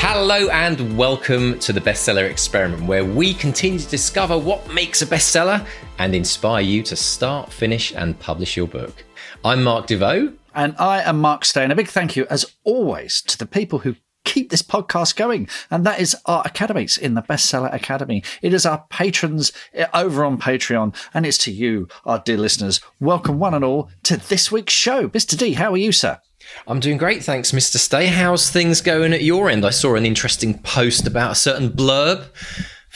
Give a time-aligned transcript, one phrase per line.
[0.00, 5.06] Hello and welcome to the Bestseller Experiment, where we continue to discover what makes a
[5.06, 5.66] bestseller
[5.98, 9.04] and inspire you to start, finish, and publish your book.
[9.44, 10.34] I'm Mark Desvaux.
[10.54, 11.72] And I am Mark Stone.
[11.72, 15.48] A big thank you, as always, to the people who keep this podcast going.
[15.68, 18.22] And that is our academies in the Bestseller Academy.
[18.40, 20.94] It is our patrons eh, over on Patreon.
[21.12, 22.80] And it's to you, our dear listeners.
[23.00, 25.08] Welcome, one and all, to this week's show.
[25.08, 25.36] Mr.
[25.36, 26.20] D, how are you, sir?
[26.66, 27.76] I'm doing great, thanks, Mr.
[27.76, 28.06] Stay.
[28.06, 29.64] How's things going at your end?
[29.64, 32.26] I saw an interesting post about a certain blurb.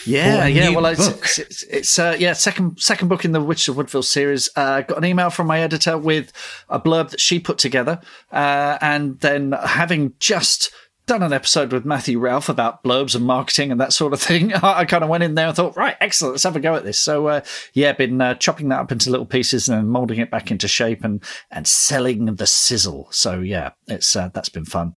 [0.07, 0.71] Yeah, yeah.
[0.71, 4.03] Well, it's, it's, it's, it's uh, yeah second second book in the Witch of Woodville
[4.03, 4.49] series.
[4.57, 6.33] Uh, got an email from my editor with
[6.69, 8.01] a blurb that she put together,
[8.33, 10.73] uh, and then having just
[11.07, 14.53] done an episode with Matthew Ralph about blurbs and marketing and that sort of thing.
[14.63, 16.85] I, kind of went in there and thought, right, excellent, let's have a go at
[16.85, 16.99] this.
[16.99, 17.41] So, uh,
[17.73, 20.69] yeah, been uh, chopping that up into little pieces and then molding it back into
[20.69, 23.09] shape and and selling the sizzle.
[23.11, 24.95] So, yeah, it's uh, that's been fun.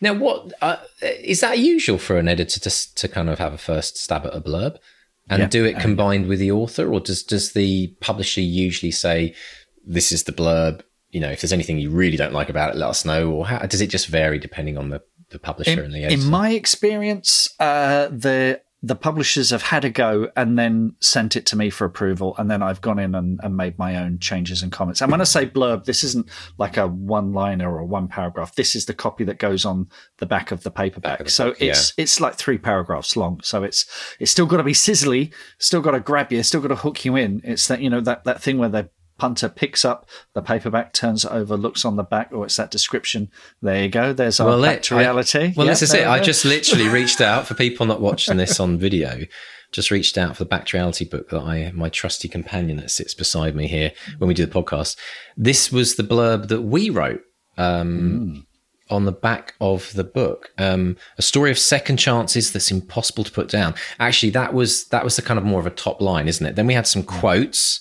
[0.00, 3.58] Now, what uh, is that usual for an editor to to kind of have a
[3.58, 4.78] first stab at a blurb
[5.28, 5.48] and yeah.
[5.48, 9.34] do it combined with the author, or does does the publisher usually say,
[9.86, 10.82] "This is the blurb"?
[11.10, 13.30] You know, if there's anything you really don't like about it, let us know.
[13.30, 16.22] Or how, does it just vary depending on the the publisher in, and the editor?
[16.22, 21.44] In my experience, uh, the the publishers have had a go and then sent it
[21.46, 24.62] to me for approval, and then I've gone in and, and made my own changes
[24.62, 25.02] and comments.
[25.02, 28.54] And when I say blurb, this isn't like a one liner or one paragraph.
[28.54, 31.20] This is the copy that goes on the back of the paperback.
[31.20, 32.02] Of the so book, it's yeah.
[32.02, 33.40] it's like three paragraphs long.
[33.42, 33.84] So it's
[34.18, 37.04] it's still got to be sizzly, still got to grab you, still got to hook
[37.04, 37.42] you in.
[37.44, 38.88] It's that you know that that thing where they
[39.20, 42.56] punter picks up the paperback, turns it over, looks on the back, or oh, it's
[42.56, 43.30] that description.
[43.60, 44.14] There you go.
[44.14, 45.48] There's our well, back reality.
[45.48, 46.06] I, well, this is it.
[46.06, 49.26] I just literally reached out for people not watching this on video.
[49.72, 52.90] Just reached out for the back to reality book that I, my trusty companion that
[52.90, 54.96] sits beside me here when we do the podcast.
[55.36, 57.20] This was the blurb that we wrote.
[57.58, 58.46] Um, mm
[58.90, 63.30] on the back of the book um, a story of second chances that's impossible to
[63.30, 66.26] put down actually that was that was the kind of more of a top line
[66.26, 67.80] isn't it then we had some quotes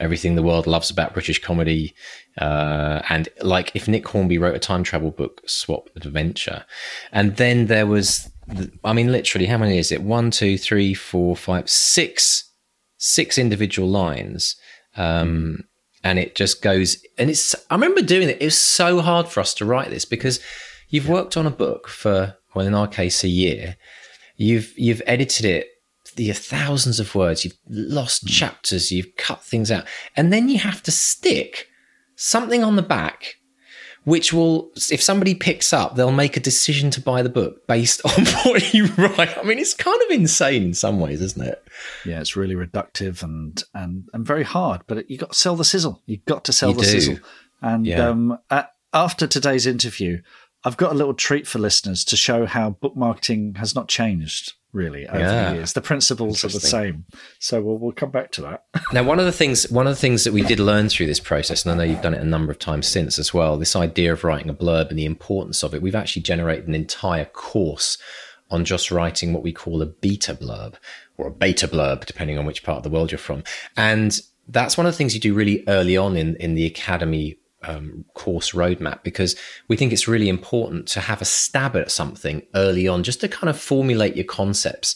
[0.00, 1.94] everything the world loves about British comedy.
[2.40, 6.64] Uh, and like if Nick Hornby wrote a time travel book, Swap Adventure.
[7.12, 10.02] And then there was, the, I mean, literally, how many is it?
[10.02, 12.50] One, two, three, four, five, six,
[12.98, 14.56] six individual lines.
[14.96, 15.64] Um,
[16.04, 18.40] and it just goes, and it's, I remember doing it.
[18.40, 20.40] It was so hard for us to write this because
[20.88, 23.76] you've worked on a book for, well, in our case, a year.
[24.36, 25.66] You've, you've edited it
[26.26, 28.30] the thousands of words, you've lost mm.
[28.30, 29.86] chapters, you've cut things out,
[30.16, 31.68] and then you have to stick
[32.16, 33.36] something on the back
[34.04, 38.00] which will, if somebody picks up, they'll make a decision to buy the book based
[38.06, 39.36] on what you write.
[39.36, 41.62] I mean, it's kind of insane in some ways, isn't it?
[42.06, 44.80] Yeah, it's really reductive and and and very hard.
[44.86, 46.02] But you got to sell the sizzle.
[46.06, 46.88] You've got to sell you the do.
[46.88, 47.18] sizzle.
[47.60, 48.08] And yeah.
[48.08, 50.22] um, at, after today's interview,
[50.64, 54.54] I've got a little treat for listeners to show how book marketing has not changed
[54.72, 55.50] really over yeah.
[55.50, 55.72] the years.
[55.72, 57.04] The principles are the same.
[57.38, 58.64] So we'll, we'll come back to that.
[58.92, 61.20] now, one of the things one of the things that we did learn through this
[61.20, 63.76] process, and I know you've done it a number of times since as well, this
[63.76, 65.82] idea of writing a blurb and the importance of it.
[65.82, 67.98] We've actually generated an entire course
[68.50, 70.74] on just writing what we call a beta blurb
[71.16, 73.42] or a beta blurb, depending on which part of the world you're from.
[73.76, 74.18] And
[74.48, 78.04] that's one of the things you do really early on in, in the academy um,
[78.14, 79.36] course roadmap because
[79.68, 83.28] we think it's really important to have a stab at something early on just to
[83.28, 84.94] kind of formulate your concepts.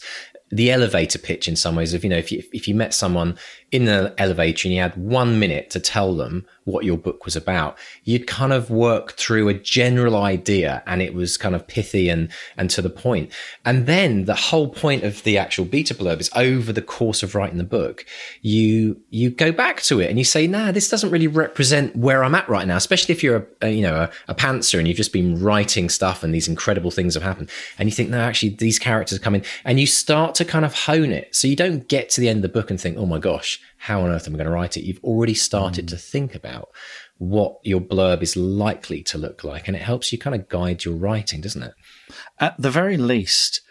[0.51, 3.37] The elevator pitch in some ways of you know if you if you met someone
[3.73, 7.35] in the elevator and you had one minute to tell them what your book was
[7.35, 12.07] about, you'd kind of work through a general idea and it was kind of pithy
[12.07, 13.31] and, and to the point.
[13.65, 17.33] And then the whole point of the actual beta blurb is over the course of
[17.33, 18.05] writing the book,
[18.43, 22.23] you, you go back to it and you say, nah, this doesn't really represent where
[22.23, 24.87] I'm at right now, especially if you're a, a you know, a, a pantser and
[24.87, 27.49] you've just been writing stuff and these incredible things have happened.
[27.79, 30.75] And you think, no, actually these characters come in and you start to kind of
[30.75, 31.35] hone it.
[31.35, 33.59] So you don't get to the end of the book and think, oh my gosh,
[33.77, 34.85] how on earth am I going to write it?
[34.85, 35.89] You've already started mm.
[35.89, 36.69] to think about
[37.17, 40.85] what your blurb is likely to look like, and it helps you kind of guide
[40.85, 41.73] your writing, doesn't it?
[42.39, 43.61] At the very least,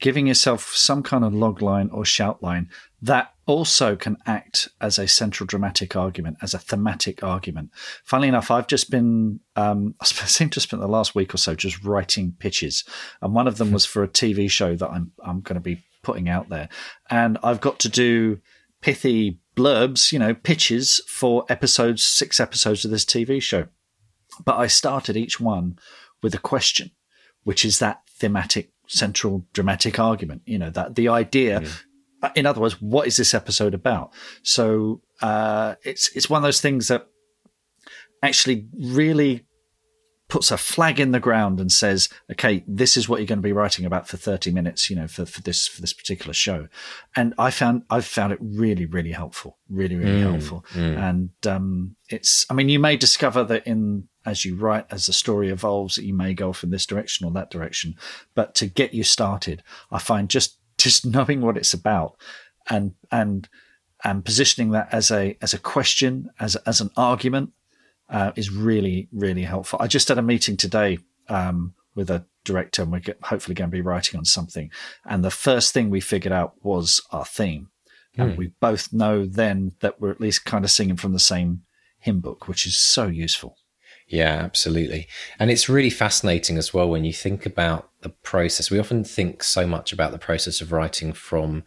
[0.00, 2.68] giving yourself some kind of log line or shout line
[3.02, 7.70] that also can act as a central dramatic argument, as a thematic argument.
[8.04, 11.54] Funnily enough, I've just been, um, I seem to spend the last week or so
[11.54, 12.84] just writing pitches,
[13.20, 15.84] and one of them was for a TV show that I'm I'm going to be
[16.02, 16.68] putting out there,
[17.08, 18.40] and I've got to do
[18.80, 23.66] pithy blurbs, you know, pitches for episodes, six episodes of this TV show.
[24.44, 25.78] But I started each one
[26.22, 26.90] with a question,
[27.44, 30.42] which is that thematic central dramatic argument.
[30.46, 32.36] You know, that the idea, mm.
[32.36, 34.12] in other words, what is this episode about?
[34.42, 37.06] So uh, it's it's one of those things that
[38.22, 39.46] actually really
[40.30, 43.42] puts a flag in the ground and says, "Okay, this is what you're going to
[43.42, 46.68] be writing about for 30 minutes, you know, for, for this for this particular show."
[47.14, 50.64] And I found I've found it really, really helpful, really, really mm, helpful.
[50.72, 50.98] Mm.
[50.98, 55.12] And um, it's, I mean, you may discover that in as you write, as the
[55.12, 57.96] story evolves, that you may go off in this direction or that direction.
[58.34, 62.16] But to get you started, I find just just knowing what it's about
[62.68, 63.48] and and
[64.02, 67.52] and positioning that as a as a question, as as an argument,
[68.10, 69.78] uh, is really really helpful.
[69.80, 70.98] I just had a meeting today
[71.28, 74.70] um, with a director, and we're hopefully going to be writing on something.
[75.04, 77.68] And the first thing we figured out was our theme,
[78.16, 78.38] and hmm.
[78.38, 81.62] we both know then that we're at least kind of singing from the same
[81.98, 83.56] hymn book, which is so useful.
[84.10, 85.06] Yeah, absolutely.
[85.38, 88.68] And it's really fascinating as well when you think about the process.
[88.68, 91.62] We often think so much about the process of writing from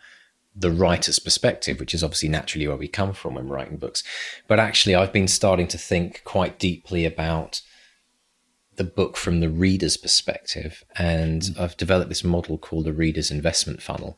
[0.56, 4.04] the writer's perspective, which is obviously naturally where we come from when writing books.
[4.48, 7.62] But actually, I've been starting to think quite deeply about
[8.76, 10.84] the book from the reader's perspective.
[10.98, 11.60] And mm.
[11.60, 14.18] I've developed this model called the reader's investment funnel.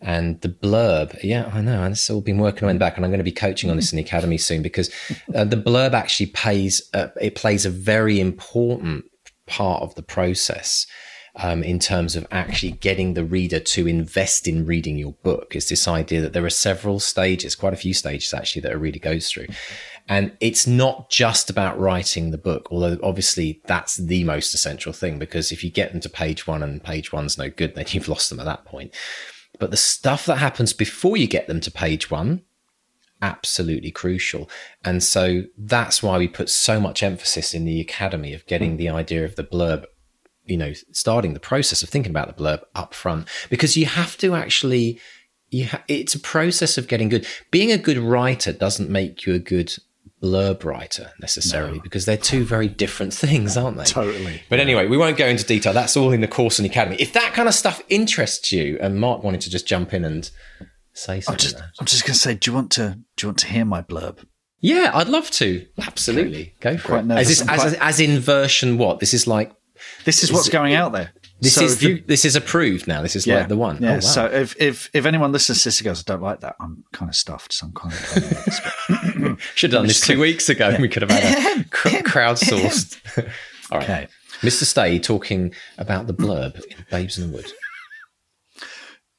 [0.00, 1.82] And the blurb, yeah, I know.
[1.82, 3.92] And it's all been working on back, and I'm going to be coaching on this
[3.92, 4.90] in the academy soon because
[5.34, 6.82] uh, the blurb actually pays.
[6.92, 9.06] Uh, it plays a very important
[9.46, 10.86] part of the process
[11.36, 15.54] um, in terms of actually getting the reader to invest in reading your book.
[15.54, 18.78] Is this idea that there are several stages, quite a few stages actually, that a
[18.78, 19.46] reader goes through,
[20.08, 25.18] and it's not just about writing the book, although obviously that's the most essential thing
[25.18, 28.08] because if you get them to page one and page one's no good, then you've
[28.08, 28.94] lost them at that point
[29.58, 32.42] but the stuff that happens before you get them to page one,
[33.22, 34.50] absolutely crucial.
[34.84, 38.76] And so that's why we put so much emphasis in the academy of getting hmm.
[38.76, 39.84] the idea of the blurb,
[40.46, 44.16] you know, starting the process of thinking about the blurb up front, because you have
[44.18, 45.00] to actually.
[45.48, 47.24] You ha- it's a process of getting good.
[47.52, 49.76] Being a good writer doesn't make you a good
[50.22, 51.82] blurb writer necessarily no.
[51.82, 53.84] because they're two very different things, aren't they?
[53.84, 54.42] Totally.
[54.48, 55.72] But anyway, we won't go into detail.
[55.72, 56.96] That's all in the course and academy.
[56.98, 60.30] If that kind of stuff interests you, and Mark wanted to just jump in and
[60.94, 63.28] say something, I'm just, I'm just going to say, do you want to do you
[63.28, 64.24] want to hear my blurb?
[64.60, 65.64] Yeah, I'd love to.
[65.78, 67.10] Absolutely, go for quite it.
[67.10, 69.00] As, this, as, as in version what?
[69.00, 69.52] This is like.
[70.04, 71.12] This is, what's going out there.
[71.40, 73.02] This so is the, you, this is approved now.
[73.02, 73.82] This is yeah, like the one.
[73.82, 73.90] Yeah.
[73.90, 74.00] Oh, wow.
[74.00, 76.56] So if, if if anyone listens to this goes, I don't like that.
[76.60, 77.52] I'm kind of stuffed.
[77.52, 79.40] So I'm kind of.
[79.54, 80.70] Should have done this two weeks ago.
[80.70, 80.80] Yeah.
[80.80, 82.98] We could have had a crowdsourced.
[83.70, 84.08] All right, okay.
[84.40, 84.64] Mr.
[84.64, 87.52] Stay talking about the blurb in Babes in the Wood.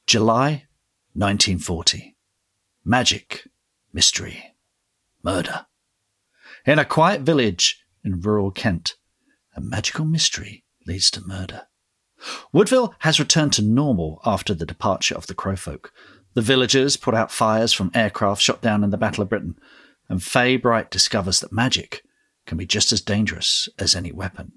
[0.06, 0.66] July,
[1.14, 2.16] 1940.
[2.86, 3.48] Magic,
[3.92, 4.56] mystery,
[5.24, 5.66] murder.
[6.66, 8.96] In a quiet village in rural Kent,
[9.58, 11.64] a magical mystery leads to murder.
[12.54, 15.92] Woodville has returned to normal after the departure of the Crowfolk.
[16.36, 19.58] The villagers put out fires from aircraft shot down in the Battle of Britain,
[20.08, 22.04] and Faye Bright discovers that magic
[22.46, 24.52] can be just as dangerous as any weapon.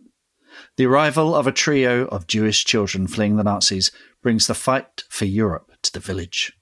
[0.76, 3.90] The arrival of a trio of Jewish children fleeing the Nazis
[4.22, 6.52] brings the fight for Europe to the village.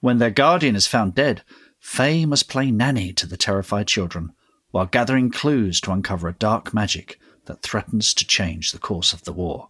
[0.00, 1.42] When their guardian is found dead,
[1.80, 4.32] Faye must play nanny to the terrified children
[4.70, 7.18] while gathering clues to uncover a dark magic
[7.50, 9.68] that threatens to change the course of the war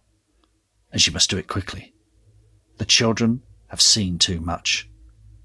[0.91, 1.93] and she must do it quickly.
[2.77, 4.89] The children have seen too much,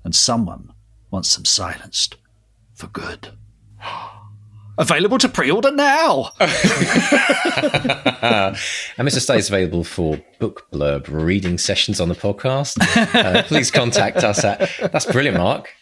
[0.04, 0.72] and someone
[1.10, 2.16] wants them silenced
[2.74, 3.32] for good.
[4.78, 6.32] Available to pre-order now.
[6.40, 6.50] and
[8.98, 9.20] Mr.
[9.20, 12.76] Stay is available for book blurb reading sessions on the podcast.
[13.14, 14.70] Uh, please contact us at.
[14.92, 15.72] That's brilliant, Mark.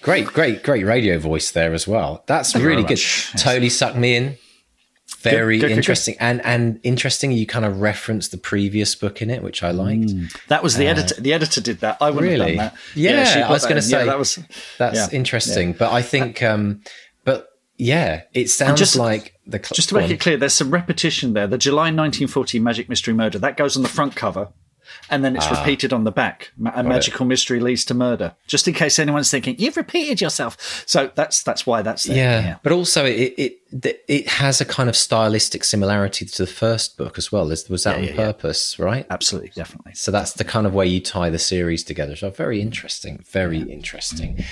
[0.00, 2.24] Great, great, great radio voice there as well.
[2.26, 3.00] That's Thank really good.
[3.36, 4.38] Totally sucked me in
[5.16, 9.20] very good, good, interesting good, and and interesting you kind of referenced the previous book
[9.20, 10.02] in it which i liked.
[10.02, 10.46] Mm.
[10.48, 11.96] that was the uh, editor the editor did that.
[12.00, 12.56] I wouldn't really?
[12.56, 12.76] have done that.
[12.94, 14.38] Yeah, yeah i was going to say yeah, that was
[14.78, 15.72] that's yeah, interesting.
[15.72, 16.82] But i think um
[17.24, 20.70] but yeah it sounds just, like the cl- just to make it clear there's some
[20.70, 21.46] repetition there.
[21.46, 24.48] The july 1940 magic mystery murder that goes on the front cover
[25.10, 25.58] and then it's Ah.
[25.60, 26.52] repeated on the back.
[26.74, 28.34] A magical mystery leads to murder.
[28.46, 30.56] Just in case anyone's thinking you've repeated yourself.
[30.86, 32.16] So that's that's why that's there.
[32.16, 33.58] Yeah, but also it, it
[34.08, 37.50] it has a kind of stylistic similarity to the first book as well.
[37.50, 38.16] Is- Was that on yeah, yeah.
[38.16, 39.06] purpose, right?
[39.10, 39.92] absolutely, definitely.
[39.94, 42.16] So that's the kind of way you tie the series together.
[42.16, 44.44] So very interesting, very interesting.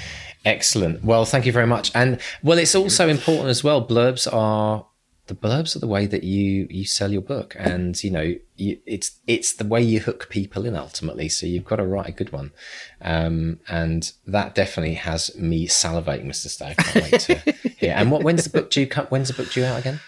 [0.45, 1.05] Excellent.
[1.05, 1.91] Well, thank you very much.
[1.95, 3.87] And well, it's also important as well.
[3.87, 4.87] Blurbs are
[5.27, 8.79] the blurbs are the way that you you sell your book, and you know you,
[8.87, 11.29] it's it's the way you hook people in ultimately.
[11.29, 12.53] So you've got to write a good one,
[13.01, 16.75] um, and that definitely has me salivating, Mister Stay.
[16.77, 17.35] Can't wait to
[17.77, 17.95] hear.
[17.97, 18.87] And what when's the book due?
[19.09, 20.01] When's the book due out again?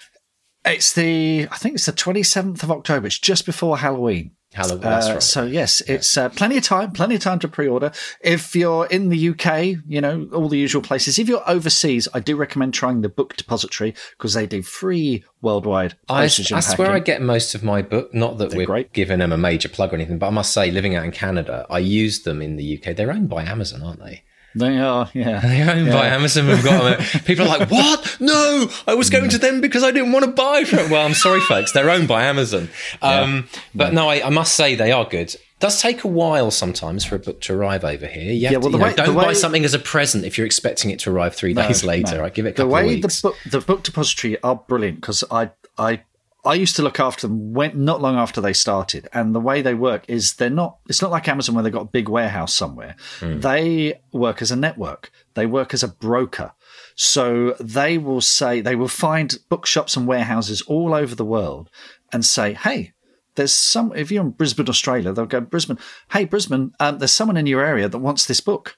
[0.65, 3.09] It's the I think it's the twenty seventh of October.
[3.09, 4.33] It's just before Halloween.
[4.59, 4.83] Halloween.
[4.83, 5.23] That's Uh, right.
[5.23, 7.91] So yes, it's uh, plenty of time, plenty of time to pre-order.
[8.21, 11.19] If you're in the UK, you know all the usual places.
[11.19, 15.95] If you're overseas, I do recommend trying the Book Depository because they do free worldwide
[16.09, 18.13] I, that's where I get most of my book.
[18.13, 18.93] Not that we're great.
[18.93, 21.65] giving them a major plug or anything, but I must say, living out in Canada,
[21.71, 22.97] I use them in the UK.
[22.97, 24.25] They're owned by Amazon, aren't they?
[24.59, 25.41] They are, yeah.
[25.45, 26.47] They're owned by Amazon.
[26.49, 27.23] We've got them.
[27.25, 28.17] People are like, "What?
[28.21, 31.15] No, I was going to them because I didn't want to buy from." Well, I'm
[31.15, 31.73] sorry, folks.
[31.73, 32.69] They're owned by Amazon.
[33.03, 35.35] Um, But no, I, I must say they are good.
[35.61, 38.33] does take a while sometimes for a book to arrive over here.
[38.33, 40.47] Yeah, well, to- know, way- the don't buy way- something as a present if you're
[40.47, 42.17] expecting it to arrive three days later.
[42.19, 42.25] no.
[42.25, 43.21] I give it a the way of weeks.
[43.23, 46.03] the book the book depository are brilliant because I I
[46.45, 49.61] I used to look after them when not long after they started, and the way
[49.61, 50.79] they work is they're not.
[50.89, 52.95] It's not like Amazon where they've got a big warehouse somewhere.
[53.19, 53.41] Hmm.
[53.41, 55.11] They work as a network.
[55.35, 56.53] They work as a broker.
[56.95, 61.71] So they will say they will find bookshops and warehouses all over the world
[62.13, 62.93] and say, "Hey."
[63.35, 63.93] There's some.
[63.95, 65.79] If you're in Brisbane, Australia, they'll go Brisbane.
[66.11, 68.77] Hey, Brisbane, um, there's someone in your area that wants this book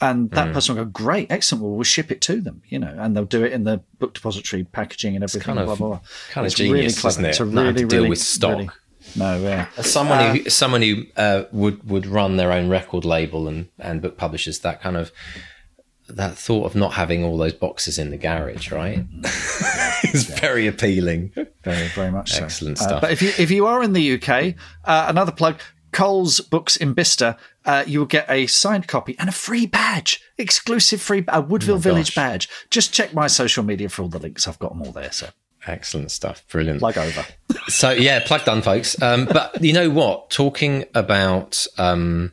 [0.00, 1.62] and that person will go, "Great, excellent.
[1.64, 4.14] Well, we'll ship it to them." You know, and they'll do it in the book
[4.14, 5.42] depository packaging and everything.
[5.46, 6.00] kind of- blah, blah, blah.
[6.30, 7.28] kind of It's genius, isn't it?
[7.30, 8.50] It's a Not really, to deal really, with stock.
[8.58, 8.68] really-
[9.14, 9.66] no, yeah.
[9.76, 14.02] As someone who someone who uh, would would run their own record label and and
[14.02, 15.12] book publishers, that kind of
[16.08, 19.04] that thought of not having all those boxes in the garage, right,
[20.12, 21.32] is very appealing.
[21.64, 22.44] Very, very much so.
[22.44, 23.00] Excellent Uh, stuff.
[23.00, 25.60] but if you if you are in the UK, uh, another plug.
[25.92, 30.22] Coles Books in Bicester, uh, you will get a signed copy and a free badge,
[30.38, 32.14] exclusive free, a Woodville Village gosh.
[32.14, 32.48] badge.
[32.70, 34.48] Just check my social media for all the links.
[34.48, 35.12] I've got them all there.
[35.12, 35.28] So
[35.66, 36.44] Excellent stuff.
[36.48, 36.80] Brilliant.
[36.80, 37.24] plug over.
[37.68, 39.00] So yeah, plug done, folks.
[39.02, 40.30] Um, but you know what?
[40.30, 42.32] Talking about um,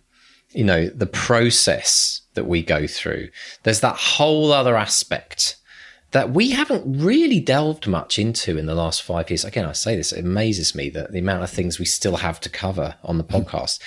[0.51, 3.29] you know the process that we go through,
[3.63, 5.55] there's that whole other aspect
[6.11, 9.43] that we haven't really delved much into in the last five years.
[9.43, 12.39] Again, I say this, it amazes me that the amount of things we still have
[12.41, 13.79] to cover on the podcast.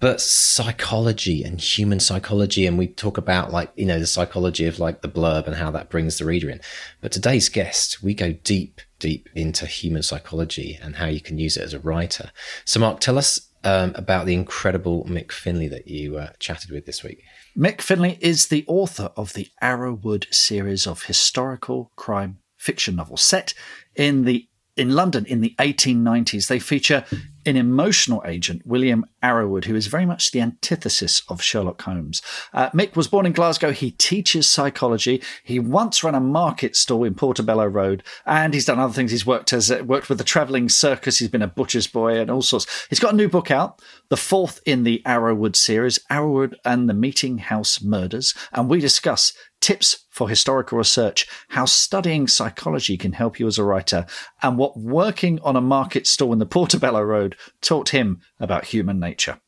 [0.00, 4.78] But psychology and human psychology, and we talk about like, you know, the psychology of
[4.78, 6.60] like the blurb and how that brings the reader in.
[7.02, 11.58] But today's guest, we go deep, deep into human psychology and how you can use
[11.58, 12.32] it as a writer.
[12.64, 16.86] So, Mark, tell us um, about the incredible Mick Finlay that you uh, chatted with
[16.86, 17.22] this week.
[17.56, 23.54] Mick Finlay is the author of the Arrowood series of historical crime fiction novels set
[23.96, 26.48] in the in London in the 1890s.
[26.48, 27.04] They feature
[27.46, 32.20] an emotional agent, William Arrowood, who is very much the antithesis of Sherlock Holmes.
[32.52, 33.72] Uh, Mick was born in Glasgow.
[33.72, 35.22] He teaches psychology.
[35.42, 39.10] He once ran a market stall in Portobello Road, and he's done other things.
[39.10, 41.18] He's worked as worked with the travelling circus.
[41.18, 42.86] He's been a butcher's boy and all sorts.
[42.88, 46.94] He's got a new book out, the fourth in the Arrowood series, Arrowood and the
[46.94, 53.38] Meeting House Murders, and we discuss tips for historical research, how studying psychology can help
[53.38, 54.06] you as a writer,
[54.42, 57.29] and what working on a market stall in the Portobello Road
[57.60, 59.40] taught him about human nature.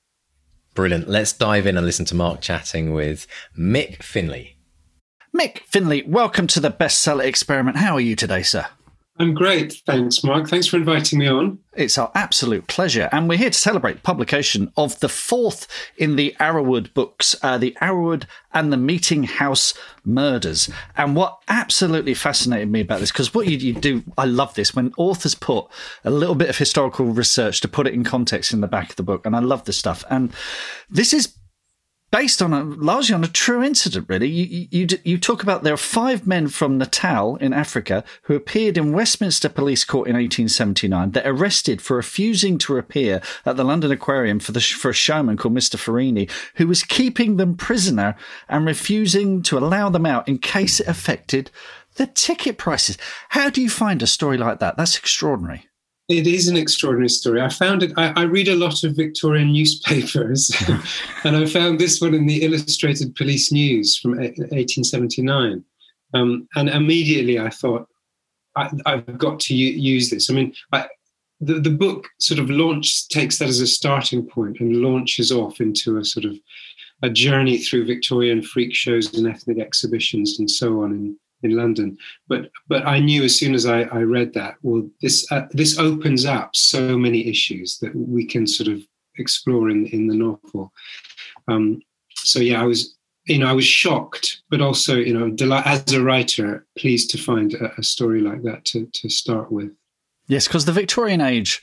[0.75, 1.09] Brilliant.
[1.09, 3.27] Let's dive in and listen to Mark chatting with
[3.59, 4.57] Mick Finlay.
[5.37, 7.77] Mick Finlay, welcome to the bestseller experiment.
[7.79, 8.67] How are you today, sir?
[9.19, 9.75] I'm great.
[9.85, 10.49] Thanks, Mark.
[10.49, 11.59] Thanks for inviting me on.
[11.75, 13.11] It's our absolute pleasure.
[13.13, 17.77] And we're here to celebrate publication of the fourth in the Arrowood books, uh, the
[17.81, 20.71] Arrowood and the Meeting House Murders.
[20.97, 24.75] And what absolutely fascinated me about this, because what you, you do, I love this,
[24.75, 25.67] when authors put
[26.05, 28.97] a little bit of historical research to put it in context in the back of
[28.97, 29.27] the book.
[29.27, 30.05] And I love this stuff.
[30.09, 30.33] And
[30.89, 31.35] this is
[32.13, 34.29] based on a largely on a true incident, really.
[34.29, 38.77] You, you, you, talk about there are five men from Natal in Africa who appeared
[38.79, 41.11] in Westminster Police Court in 1879.
[41.11, 45.39] They're arrested for refusing to appear at the London Aquarium for the for a showman
[45.39, 45.77] called Mr.
[45.77, 48.15] Farini, who was keeping them prisoner
[48.49, 51.51] and refusing to allow them out in case it affected
[51.97, 52.99] the ticket prices.
[53.31, 54.77] How do you find a story like that?
[54.77, 55.67] That's extraordinary.
[56.19, 57.41] It is an extraordinary story.
[57.41, 57.93] I found it.
[57.97, 60.55] I, I read a lot of Victorian newspapers,
[61.25, 65.65] and I found this one in the Illustrated Police News from 1879.
[66.15, 67.89] Um, and immediately I thought,
[68.57, 70.29] I, I've got to u- use this.
[70.29, 70.87] I mean, I,
[71.41, 75.61] the, the book sort of launch takes that as a starting point and launches off
[75.61, 76.37] into a sort of
[77.03, 81.99] a journey through Victorian freak shows and ethnic exhibitions and so on in, in London.
[82.29, 85.79] But but I knew as soon as I, I read that, well, this uh, this
[85.79, 88.81] opens up so many issues that we can sort of
[89.19, 90.73] explore in in the novel.
[91.49, 91.83] Um,
[92.15, 92.97] so yeah, I was
[93.27, 97.19] you know I was shocked, but also you know delight, as a writer, pleased to
[97.19, 99.71] find a, a story like that to to start with.
[100.29, 101.63] Yes, because the Victorian age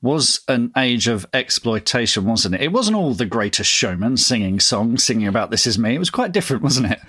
[0.00, 2.62] was an age of exploitation, wasn't it?
[2.62, 6.10] It wasn't all the greatest showman singing songs, singing about "This Is Me." It was
[6.10, 7.00] quite different, wasn't it?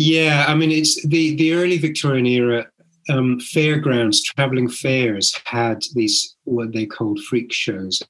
[0.00, 2.66] Yeah, I mean, it's the the early Victorian era.
[3.10, 8.00] Um, fairgrounds, traveling fairs had these what they called freak shows.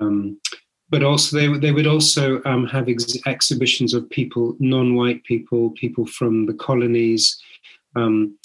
[0.00, 0.40] Um,
[0.90, 6.04] but also they they would also um, have ex- exhibitions of people, non-white people, people
[6.06, 7.40] from the colonies.
[7.94, 8.36] Um,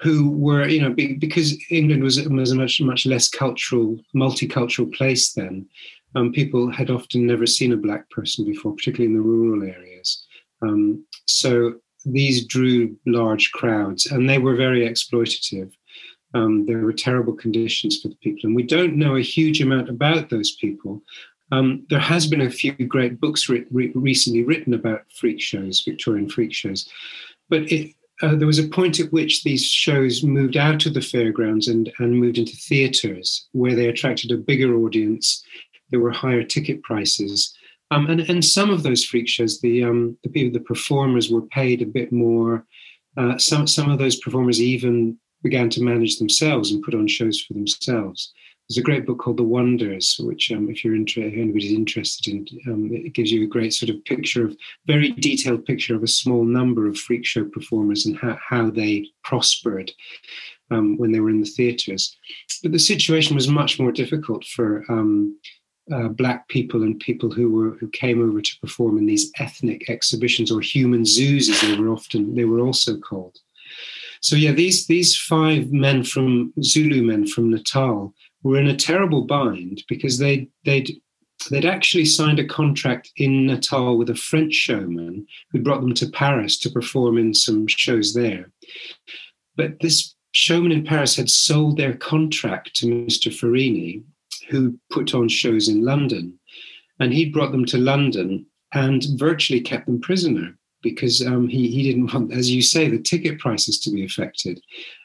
[0.00, 5.32] who were, you know, because England was, was a much, much less cultural, multicultural place
[5.32, 5.66] then,
[6.14, 9.87] um, people had often never seen a black person before, particularly in the rural areas.
[10.62, 11.74] Um, so
[12.04, 15.72] these drew large crowds and they were very exploitative.
[16.34, 18.40] Um, there were terrible conditions for the people.
[18.44, 21.02] And we don't know a huge amount about those people.
[21.50, 25.82] Um, there has been a few great books re- re- recently written about freak shows,
[25.82, 26.88] Victorian freak shows.
[27.48, 31.00] But it, uh, there was a point at which these shows moved out of the
[31.00, 35.42] fairgrounds and, and moved into theatres where they attracted a bigger audience.
[35.90, 37.56] There were higher ticket prices.
[37.90, 41.42] Um, and, and some of those freak shows, the, um, the people, the performers were
[41.42, 42.66] paid a bit more.
[43.16, 47.40] Uh, some, some of those performers even began to manage themselves and put on shows
[47.40, 48.32] for themselves.
[48.68, 52.30] There's a great book called The Wonders, which, um, if you're interested, if anybody's interested
[52.30, 56.02] in, um, it gives you a great sort of picture of very detailed picture of
[56.02, 59.90] a small number of freak show performers and how, how they prospered
[60.70, 62.14] um, when they were in the theatres.
[62.62, 65.38] But the situation was much more difficult for um,
[65.92, 69.88] uh, black people and people who were who came over to perform in these ethnic
[69.88, 73.38] exhibitions or human zoos, as they were often they were also called.
[74.20, 79.22] So yeah, these these five men from Zulu men from Natal were in a terrible
[79.22, 81.00] bind because they they'd
[81.50, 86.10] they'd actually signed a contract in Natal with a French showman who brought them to
[86.10, 88.50] Paris to perform in some shows there.
[89.56, 93.32] But this showman in Paris had sold their contract to Mr.
[93.32, 94.02] Farini,
[94.48, 96.38] who put on shows in London.
[97.00, 101.82] And he brought them to London and virtually kept them prisoner because um, he, he
[101.82, 104.60] didn't want, as you say, the ticket prices to be affected.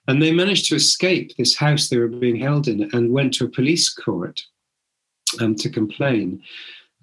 [0.07, 3.45] And they managed to escape this house they were being held in and went to
[3.45, 4.41] a police court
[5.39, 6.41] um, to complain.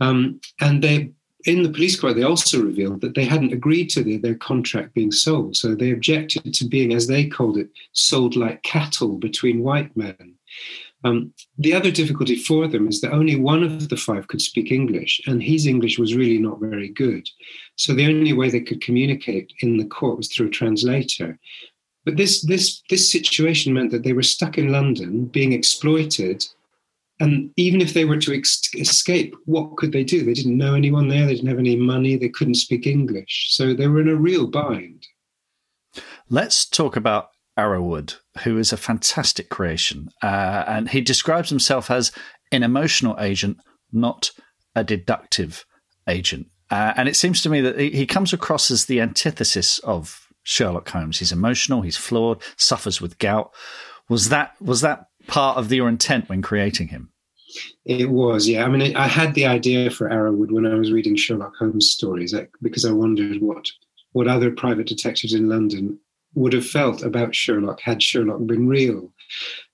[0.01, 1.13] Um, and they,
[1.47, 4.95] in the police court, they also revealed that they hadn't agreed to their, their contract
[4.95, 5.57] being sold.
[5.57, 10.35] So they objected to being, as they called it, sold like cattle between white men.
[11.03, 14.71] Um, the other difficulty for them is that only one of the five could speak
[14.71, 17.29] English, and his English was really not very good.
[17.77, 21.39] So the only way they could communicate in the court was through a translator.
[22.05, 26.45] But this this this situation meant that they were stuck in London, being exploited,
[27.19, 30.25] and even if they were to ex- escape, what could they do?
[30.25, 31.27] They didn't know anyone there.
[31.27, 32.17] They didn't have any money.
[32.17, 35.07] They couldn't speak English, so they were in a real bind.
[36.29, 40.09] Let's talk about Arrowood, who is a fantastic creation.
[40.23, 42.13] Uh, and he describes himself as
[42.53, 43.59] an emotional agent,
[43.93, 44.31] not
[44.75, 45.65] a deductive
[46.09, 46.47] agent.
[46.71, 50.89] Uh, and it seems to me that he comes across as the antithesis of Sherlock
[50.89, 51.19] Holmes.
[51.19, 53.53] He's emotional, he's flawed, suffers with gout.
[54.09, 57.11] Was that was that part of your intent when creating him?
[57.85, 58.65] It was, yeah.
[58.65, 62.35] I mean, I had the idea for Arrowood when I was reading Sherlock Holmes stories
[62.63, 63.69] because I wondered what
[64.13, 65.99] what other private detectives in London
[66.35, 69.13] would have felt about Sherlock had Sherlock been real.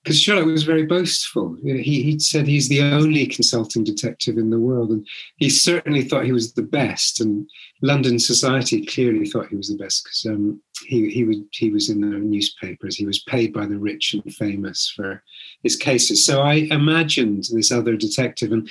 [0.02, 1.56] Because Sherlock was very boastful.
[1.62, 6.24] He, he said he's the only consulting detective in the world, and he certainly thought
[6.24, 7.20] he was the best.
[7.20, 7.48] And
[7.82, 11.90] London society clearly thought he was the best because um, he he would he was
[11.90, 12.96] in the newspapers.
[12.96, 15.22] He was paid by the rich and famous for
[15.64, 16.24] his cases.
[16.24, 18.68] So I imagined this other detective, and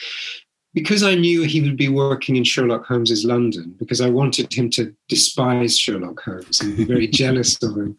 [0.75, 4.69] because I knew he would be working in Sherlock Holmes's London, because I wanted him
[4.71, 7.95] to despise Sherlock Holmes and be very jealous of him,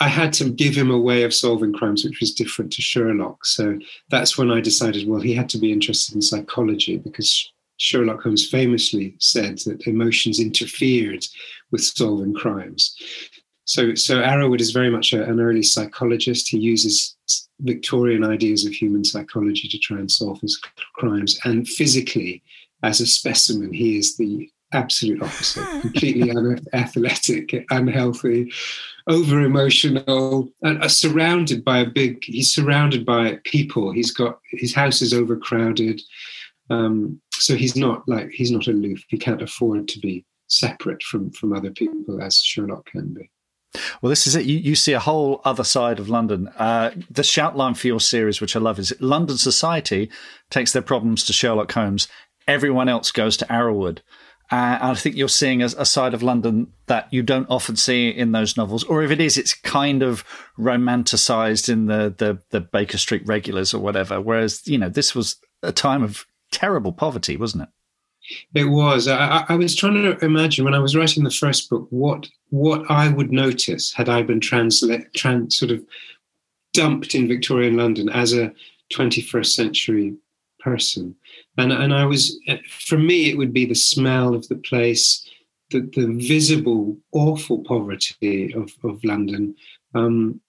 [0.00, 3.44] I had to give him a way of solving crimes which was different to Sherlock.
[3.44, 8.22] So that's when I decided, well, he had to be interested in psychology because Sherlock
[8.22, 11.26] Holmes famously said that emotions interfered
[11.70, 12.96] with solving crimes.
[13.66, 16.48] So, so Arrowood is very much a, an early psychologist.
[16.48, 17.16] He uses
[17.60, 20.60] Victorian ideas of human psychology to try and solve his
[20.94, 21.38] crimes.
[21.44, 22.42] And physically,
[22.82, 28.52] as a specimen, he is the absolute opposite, completely unathletic, unhealthy,
[29.08, 32.22] over emotional, and uh, surrounded by a big.
[32.24, 33.92] He's surrounded by people.
[33.92, 36.00] He's got his house is overcrowded,
[36.70, 39.02] um, so he's not like he's not aloof.
[39.08, 43.30] He can't afford to be separate from from other people as Sherlock can be.
[44.00, 44.46] Well, this is it.
[44.46, 46.48] You, you see a whole other side of London.
[46.58, 50.10] Uh, the shoutline for your series, which I love, is London society
[50.50, 52.08] takes their problems to Sherlock Holmes.
[52.48, 53.98] Everyone else goes to Arrowood.
[54.50, 58.08] Uh, I think you're seeing a, a, side of London that you don't often see
[58.08, 60.24] in those novels, or if it is, it's kind of
[60.58, 64.20] romanticized in the, the, the Baker Street regulars or whatever.
[64.20, 67.68] Whereas, you know, this was a time of terrible poverty, wasn't it?
[68.54, 69.08] It was.
[69.08, 72.88] I, I, was trying to imagine when I was writing the first book what what
[72.90, 75.84] I would notice had I been translate trans, sort of
[76.72, 78.52] dumped in Victorian London as a
[78.92, 80.14] 21st century
[80.60, 81.14] person,
[81.58, 82.38] and and I was
[82.68, 85.28] for me it would be the smell of the place,
[85.70, 89.54] the the visible awful poverty of of London,
[89.94, 90.40] um,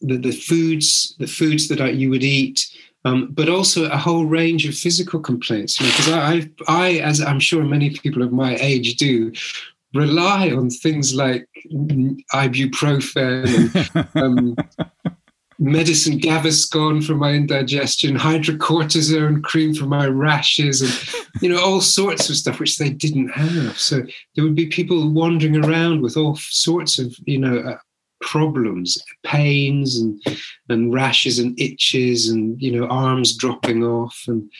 [0.00, 2.66] the the foods the foods that I, you would eat
[3.04, 5.78] um, but also a whole range of physical complaints.
[5.78, 9.32] Because you know, I, I, as I'm sure many people of my age do,
[9.94, 11.48] rely on things like
[12.34, 13.46] ibuprofen
[13.94, 14.56] and um,
[15.58, 22.28] medicine Gaviscon for my indigestion, hydrocortisone cream for my rashes, and you know all sorts
[22.28, 23.78] of stuff which they didn't have.
[23.78, 24.02] So
[24.34, 27.78] there would be people wandering around with all sorts of you know uh,
[28.20, 30.20] problems, pains and
[30.68, 34.50] and rashes and itches and you know arms dropping off and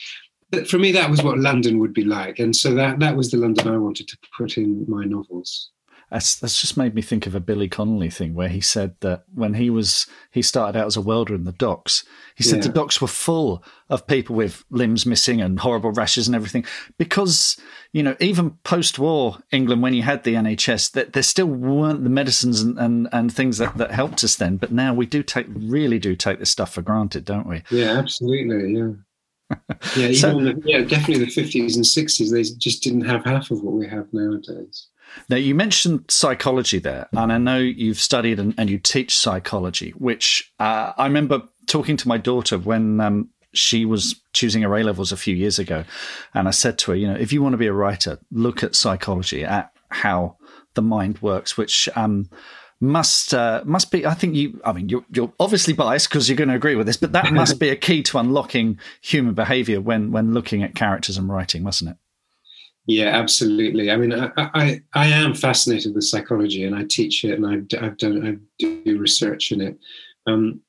[0.67, 3.37] for me that was what London would be like and so that that was the
[3.37, 5.71] London I wanted to put in my novels.
[6.11, 9.25] That's, that's just made me think of a Billy Connolly thing where he said that
[9.33, 12.03] when he was he started out as a welder in the docks,
[12.35, 12.67] he said yeah.
[12.67, 16.65] the docks were full of people with limbs missing and horrible rashes and everything
[16.97, 17.57] because
[17.91, 22.09] you know even post-war England when you had the NHS that there still weren't the
[22.09, 25.47] medicines and, and, and things that, that helped us then, but now we do take
[25.49, 27.63] really do take this stuff for granted, don't we?
[27.69, 28.73] Yeah, absolutely.
[28.73, 28.91] Yeah.
[29.95, 33.49] yeah, even so, the, yeah, definitely the fifties and sixties, they just didn't have half
[33.51, 34.87] of what we have nowadays.
[35.29, 39.91] Now, you mentioned psychology there, and I know you've studied and, and you teach psychology,
[39.91, 44.83] which uh, I remember talking to my daughter when um, she was choosing her A
[44.83, 45.83] levels a few years ago.
[46.33, 48.63] And I said to her, you know, if you want to be a writer, look
[48.63, 50.37] at psychology, at how
[50.73, 51.89] the mind works, which.
[51.95, 52.29] Um,
[52.81, 54.05] must uh, must be.
[54.05, 54.61] I think you.
[54.63, 57.33] I mean, you're, you're obviously biased because you're going to agree with this, but that
[57.33, 61.61] must be a key to unlocking human behaviour when when looking at characters and writing,
[61.61, 61.97] mustn't it?
[62.89, 63.91] Yeah, absolutely.
[63.91, 67.83] I mean, I, I, I am fascinated with psychology, and I teach it, and I've,
[67.83, 69.77] I've done I do research in it.
[70.25, 70.61] Um,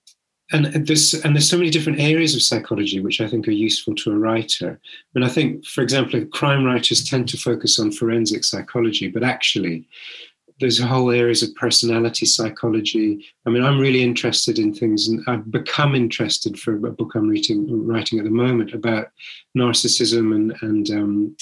[0.53, 3.95] and there's and there's so many different areas of psychology which I think are useful
[3.95, 4.79] to a writer.
[5.15, 9.89] And I think, for example, crime writers tend to focus on forensic psychology, but actually,
[10.61, 13.25] there's whole areas of personality psychology.
[13.47, 17.29] I mean, I'm really interested in things, and I've become interested for a book I'm
[17.29, 19.07] reading, writing at the moment about
[19.57, 21.37] narcissism and and um,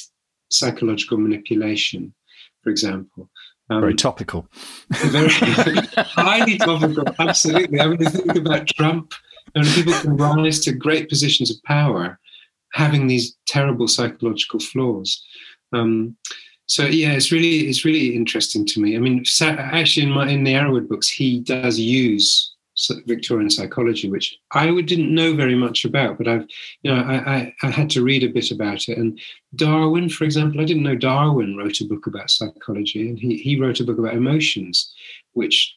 [0.51, 2.15] psychological manipulation,
[2.63, 3.29] for example.
[3.71, 4.49] Um, very topical.
[4.91, 5.29] Very
[5.97, 7.81] highly topical, absolutely.
[7.81, 9.13] I mean, think about Trump,
[9.55, 12.19] and people can rise to great positions of power
[12.73, 15.23] having these terrible psychological flaws.
[15.73, 16.17] Um,
[16.67, 18.95] so yeah, it's really it's really interesting to me.
[18.95, 22.55] I mean, actually, in my in the Arrowood books, he does use
[23.07, 26.47] Victorian psychology, which I didn't know very much about, but I've,
[26.83, 28.99] you know, I, I, I, had to read a bit about it.
[28.99, 29.19] And
[29.57, 33.61] Darwin, for example, I didn't know Darwin wrote a book about psychology, and he, he
[33.61, 34.93] wrote a book about emotions,
[35.33, 35.75] which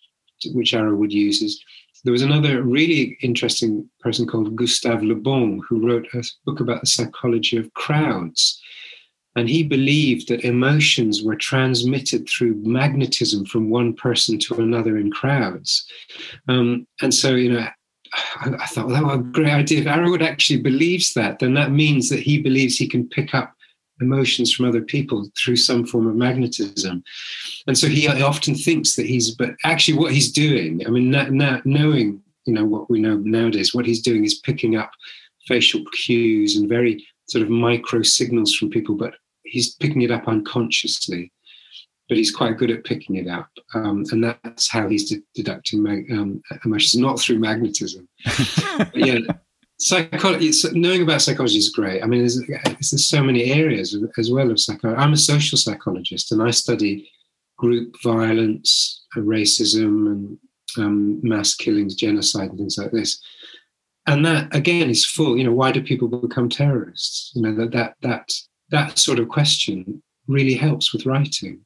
[0.54, 1.64] which Arrowood uses.
[2.04, 6.82] There was another really interesting person called Gustave Le Bon who wrote a book about
[6.82, 8.60] the psychology of crowds.
[9.36, 15.10] And he believed that emotions were transmitted through magnetism from one person to another in
[15.12, 15.86] crowds.
[16.50, 17.68] Um, and so, you know,
[18.42, 19.80] I, I thought, well, that was a great idea.
[19.80, 23.56] If Arrowood actually believes that, then that means that he believes he can pick up
[24.02, 27.04] emotions from other people through some form of magnetism.
[27.68, 31.62] And so he often thinks that he's, but actually what he's doing, I mean, now,
[31.64, 34.92] knowing, you know, what we know nowadays, what he's doing is picking up
[35.48, 40.28] facial cues and very sort of micro signals from people, but he's picking it up
[40.28, 41.32] unconsciously.
[42.10, 45.82] But he's quite good at picking it up, um, and that's how he's de- deducting
[45.82, 48.06] mag- um, emotions, not through magnetism.
[48.94, 49.20] yeah,
[49.80, 50.52] psychology.
[50.74, 52.04] Knowing about psychology is great.
[52.04, 55.00] I mean, there's, there's so many areas as well of psychology.
[55.00, 57.10] I'm a social psychologist, and I study
[57.58, 60.38] group violence, racism, and
[60.78, 63.24] um, mass killings, genocide, and things like this
[64.08, 67.72] and that again is full you know why do people become terrorists you know that
[67.72, 68.32] that that
[68.72, 71.60] that sort of question really helps with writing.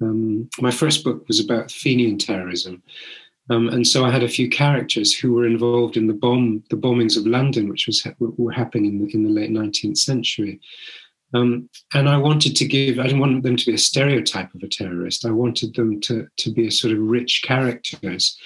[0.00, 2.82] Um, my first book was about Fenian terrorism,
[3.50, 6.76] um, and so I had a few characters who were involved in the bomb, the
[6.76, 10.60] bombings of London, which was were happening in the, in the late 19th century.
[11.34, 14.62] Um, and I wanted to give, I didn't want them to be a stereotype of
[14.62, 15.24] a terrorist.
[15.24, 18.36] I wanted them to, to be a sort of rich characters.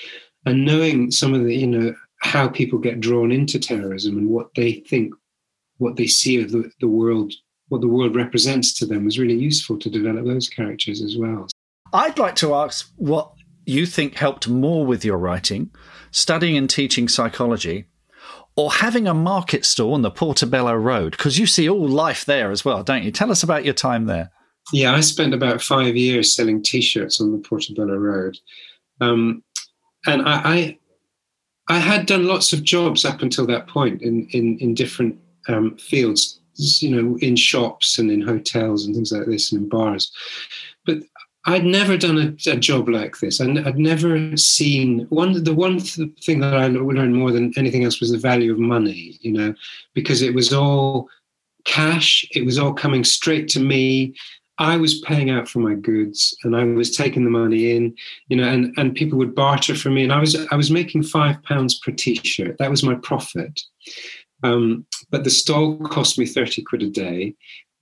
[0.45, 1.95] And knowing some of the, you know,
[2.27, 5.15] how people get drawn into terrorism and what they think,
[5.79, 7.33] what they see of the, the world,
[7.69, 11.47] what the world represents to them was really useful to develop those characters as well.
[11.93, 13.33] I'd like to ask what
[13.65, 15.71] you think helped more with your writing,
[16.11, 17.87] studying and teaching psychology,
[18.57, 21.13] or having a market stall on the Portobello Road?
[21.13, 23.13] Because you see all life there as well, don't you?
[23.13, 24.31] Tell us about your time there.
[24.73, 28.37] Yeah, I spent about five years selling T-shirts on the Portobello Road,
[29.01, 29.45] um,
[30.07, 30.79] and I, I,
[31.69, 35.77] I had done lots of jobs up until that point in in in different um,
[35.77, 36.41] fields,
[36.81, 40.13] you know, in shops and in hotels and things like this and in bars.
[40.85, 40.99] But
[41.47, 43.41] I'd never done a, a job like this.
[43.41, 45.45] I'd, I'd, never seen one.
[45.45, 48.59] The one th- thing that I learned more than anything else was the value of
[48.59, 49.19] money.
[49.21, 49.55] You know,
[49.95, 51.09] because it was all
[51.65, 52.27] cash.
[52.33, 54.15] It was all coming straight to me.
[54.59, 57.95] I was paying out for my goods, and I was taking the money in.
[58.29, 61.03] You know, and and people would barter for me, and I was I was making
[61.03, 62.59] five pounds per t-shirt.
[62.59, 63.61] That was my profit.
[64.43, 67.35] Um, but the stall cost me 30 quid a day.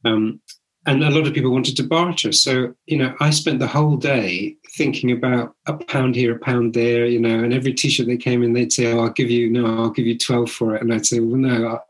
[0.04, 0.40] Um,
[0.86, 2.30] and a lot of people wanted to barter.
[2.30, 6.74] So, you know, I spent the whole day thinking about a pound here, a pound
[6.74, 9.48] there, you know, and every t-shirt they came in, they'd say, oh, I'll give you,
[9.48, 10.82] no, I'll give you 12 for it.
[10.82, 11.86] And I'd say, well, no, I'll,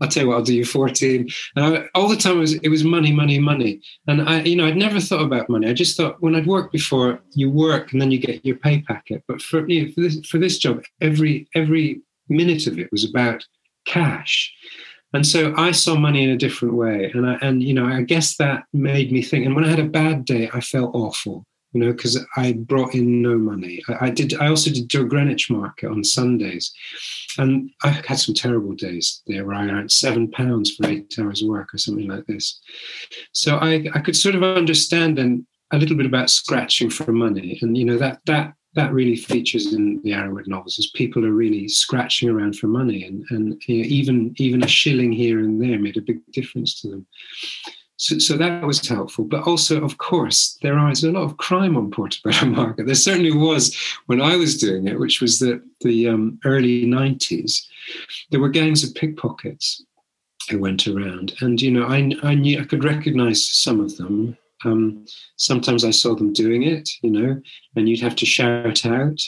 [0.00, 1.28] I'll tell you what, I'll do you 14.
[1.56, 3.80] And I, all the time it was, it was money, money, money.
[4.08, 5.68] And I, you know, I'd never thought about money.
[5.68, 8.82] I just thought when I'd worked before, you work and then you get your pay
[8.82, 9.22] packet.
[9.28, 13.08] But for, you know, for this, for this job, every, every minute of it was
[13.08, 13.46] about
[13.84, 14.52] cash.
[15.12, 17.10] And so I saw money in a different way.
[17.14, 19.46] And I, and, you know, I guess that made me think.
[19.46, 22.94] And when I had a bad day, I felt awful, you know, because I brought
[22.94, 23.82] in no money.
[23.88, 26.72] I, I, did, I also did Joe Greenwich Market on Sundays.
[27.36, 31.42] And I had some terrible days there where I earned seven pounds for eight hours
[31.42, 32.60] work or something like this.
[33.32, 37.58] So I, I could sort of understand and a little bit about scratching for money.
[37.60, 41.32] And, you know, that, that that really features in the Arrowood novels is people are
[41.32, 45.62] really scratching around for money and, and you know, even even a shilling here and
[45.62, 47.06] there made a big difference to them.
[47.96, 49.24] So, so that was helpful.
[49.24, 52.86] But also, of course, there is a lot of crime on Portobello Market.
[52.86, 53.76] There certainly was
[54.06, 57.66] when I was doing it, which was the, the um, early 90s.
[58.30, 59.84] There were gangs of pickpockets
[60.50, 61.34] who went around.
[61.40, 65.04] And, you know, I, I knew I could recognize some of them um,
[65.36, 67.40] sometimes I saw them doing it, you know,
[67.76, 69.20] and you'd have to shout out.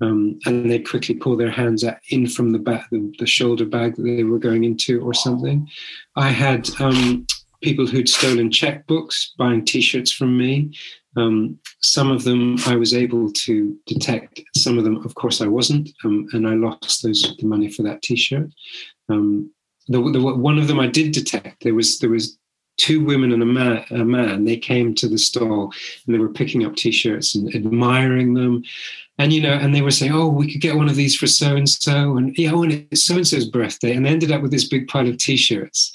[0.00, 3.64] Um, and they'd quickly pull their hands out, in from the back, the, the, shoulder
[3.64, 5.68] bag that they were going into, or something.
[6.14, 7.26] I had um,
[7.62, 10.72] people who'd stolen checkbooks, buying T-shirts from me.
[11.16, 14.40] Um, some of them I was able to detect.
[14.56, 17.82] Some of them, of course, I wasn't, um, and I lost those the money for
[17.82, 18.50] that T-shirt.
[19.08, 19.50] Um,
[19.88, 21.64] the, the, one of them I did detect.
[21.64, 22.38] There was there was
[22.78, 25.72] two women and a man, a man, they came to the stall
[26.06, 28.62] and they were picking up t-shirts and admiring them.
[29.18, 31.26] And, you know, and they were saying, oh, we could get one of these for
[31.26, 32.16] so-and-so.
[32.16, 33.94] And, yeah, oh, and it's so-and-so's birthday.
[33.94, 35.92] And they ended up with this big pile of t-shirts.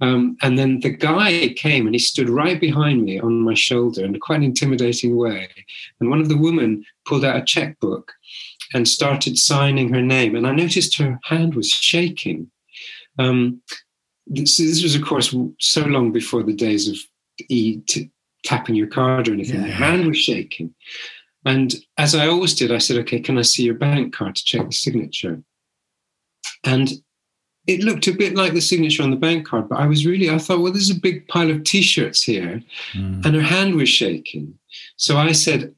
[0.00, 4.04] Um, and then the guy came and he stood right behind me on my shoulder
[4.04, 5.48] in a quite intimidating way.
[6.00, 8.12] And one of the women pulled out a checkbook
[8.74, 10.34] and started signing her name.
[10.34, 12.50] And I noticed her hand was shaking.
[13.18, 13.62] Um,
[14.26, 16.96] this, this, was, of course, so long before the days of
[17.48, 18.10] e t-
[18.44, 19.60] tapping your card or anything.
[19.60, 19.66] Yeah.
[19.66, 20.74] My hand was shaking.
[21.44, 24.44] And as I always did, I said, okay, can I see your bank card to
[24.44, 25.42] check the signature?
[26.64, 26.90] And
[27.66, 30.28] it looked a bit like the signature on the bank card, but I was really,
[30.28, 32.62] I thought, well, there's a big pile of t shirts here.
[32.92, 33.24] Mm.
[33.24, 34.58] And her hand was shaking.
[34.96, 35.74] So I said,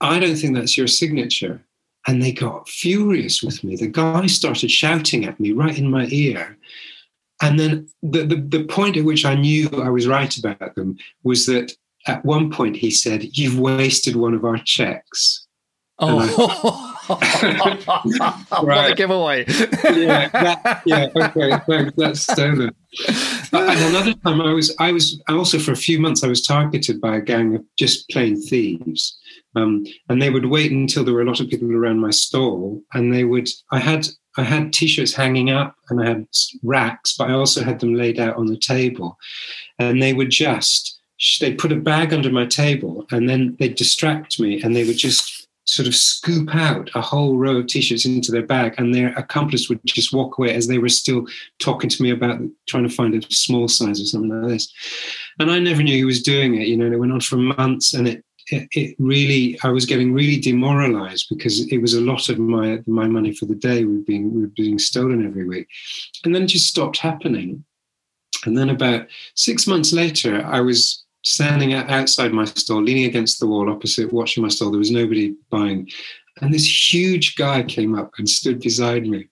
[0.00, 1.64] I don't think that's your signature.
[2.06, 3.76] And they got furious with me.
[3.76, 6.56] The guy started shouting at me right in my ear.
[7.40, 10.98] And then the, the, the point at which I knew I was right about them
[11.22, 11.72] was that
[12.06, 15.46] at one point he said, You've wasted one of our checks.
[15.98, 16.94] Oh.
[17.08, 19.44] what a giveaway!
[19.48, 22.74] yeah, that, yeah, okay, that's stolen.
[23.52, 27.00] and another time, I was, I was also for a few months, I was targeted
[27.00, 29.18] by a gang of just plain thieves,
[29.56, 32.82] um, and they would wait until there were a lot of people around my stall,
[32.94, 33.48] and they would.
[33.72, 34.06] I had
[34.38, 36.28] I had t-shirts hanging up and I had
[36.62, 39.18] racks, but I also had them laid out on the table.
[39.80, 41.00] And they would just,
[41.40, 44.96] they put a bag under my table and then they'd distract me and they would
[44.96, 45.37] just
[45.68, 49.68] sort of scoop out a whole row of t-shirts into their bag and their accomplice
[49.68, 51.26] would just walk away as they were still
[51.58, 54.72] talking to me about trying to find a small size or something like this.
[55.38, 57.36] And i never knew he was doing it you know and it went on for
[57.36, 62.00] months and it it, it really i was getting really demoralized because it was a
[62.00, 65.68] lot of my my money for the day was being was being stolen every week.
[66.24, 67.64] And then it just stopped happening.
[68.46, 73.46] And then about six months later i was standing outside my store, leaning against the
[73.46, 74.70] wall opposite, watching my store.
[74.70, 75.88] There was nobody buying.
[76.40, 79.28] And this huge guy came up and stood beside me.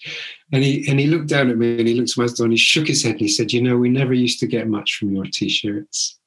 [0.52, 2.52] And he and he looked down at me and he looked at my store and
[2.52, 4.96] he shook his head and he said, You know, we never used to get much
[4.96, 6.18] from your t-shirts.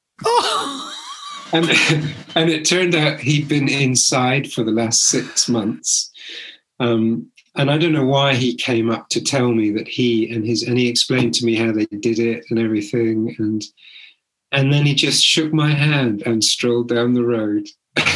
[1.52, 1.64] and
[2.34, 6.10] and it turned out he'd been inside for the last six months.
[6.78, 10.46] Um, and I don't know why he came up to tell me that he and
[10.46, 13.34] his and he explained to me how they did it and everything.
[13.38, 13.62] And
[14.52, 17.66] and then he just shook my hand and strolled down the road.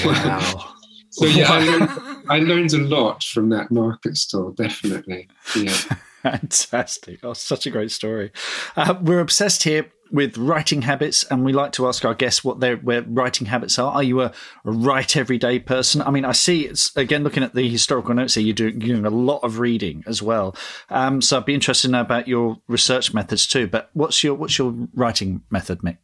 [0.04, 0.74] Wow.
[1.10, 1.90] so yeah, I learned,
[2.28, 5.28] I learned a lot from that market stall, definitely.
[5.56, 5.76] Yeah.
[6.22, 7.20] Fantastic.
[7.22, 8.32] Oh, such a great story.
[8.76, 12.60] Uh, we're obsessed here with writing habits, and we like to ask our guests what
[12.60, 13.92] their, their writing habits are.
[13.92, 14.32] Are you a,
[14.64, 16.00] a write everyday person?
[16.00, 18.44] I mean, I see it's again looking at the historical notes here.
[18.44, 20.56] You're doing, you're doing a lot of reading as well.
[20.88, 23.66] Um, so I'd be interested to know about your research methods too.
[23.66, 25.98] But what's your what's your writing method, Mick?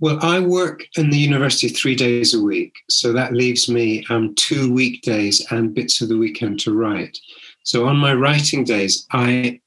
[0.00, 4.34] Well, I work in the university three days a week, so that leaves me um,
[4.34, 7.16] two weekdays and bits of the weekend to write.
[7.62, 9.60] So on my writing days, I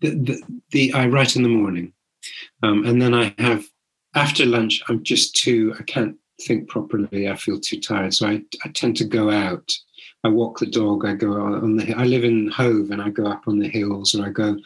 [0.00, 1.92] the, the, the I write in the morning,
[2.62, 3.66] um, and then I have
[4.14, 4.82] after lunch.
[4.88, 7.28] I'm just too I can't think properly.
[7.28, 9.70] I feel too tired, so I, I tend to go out.
[10.24, 11.06] I walk the dog.
[11.06, 11.94] I go on the.
[11.94, 14.58] I live in Hove, and I go up on the hills, or I go.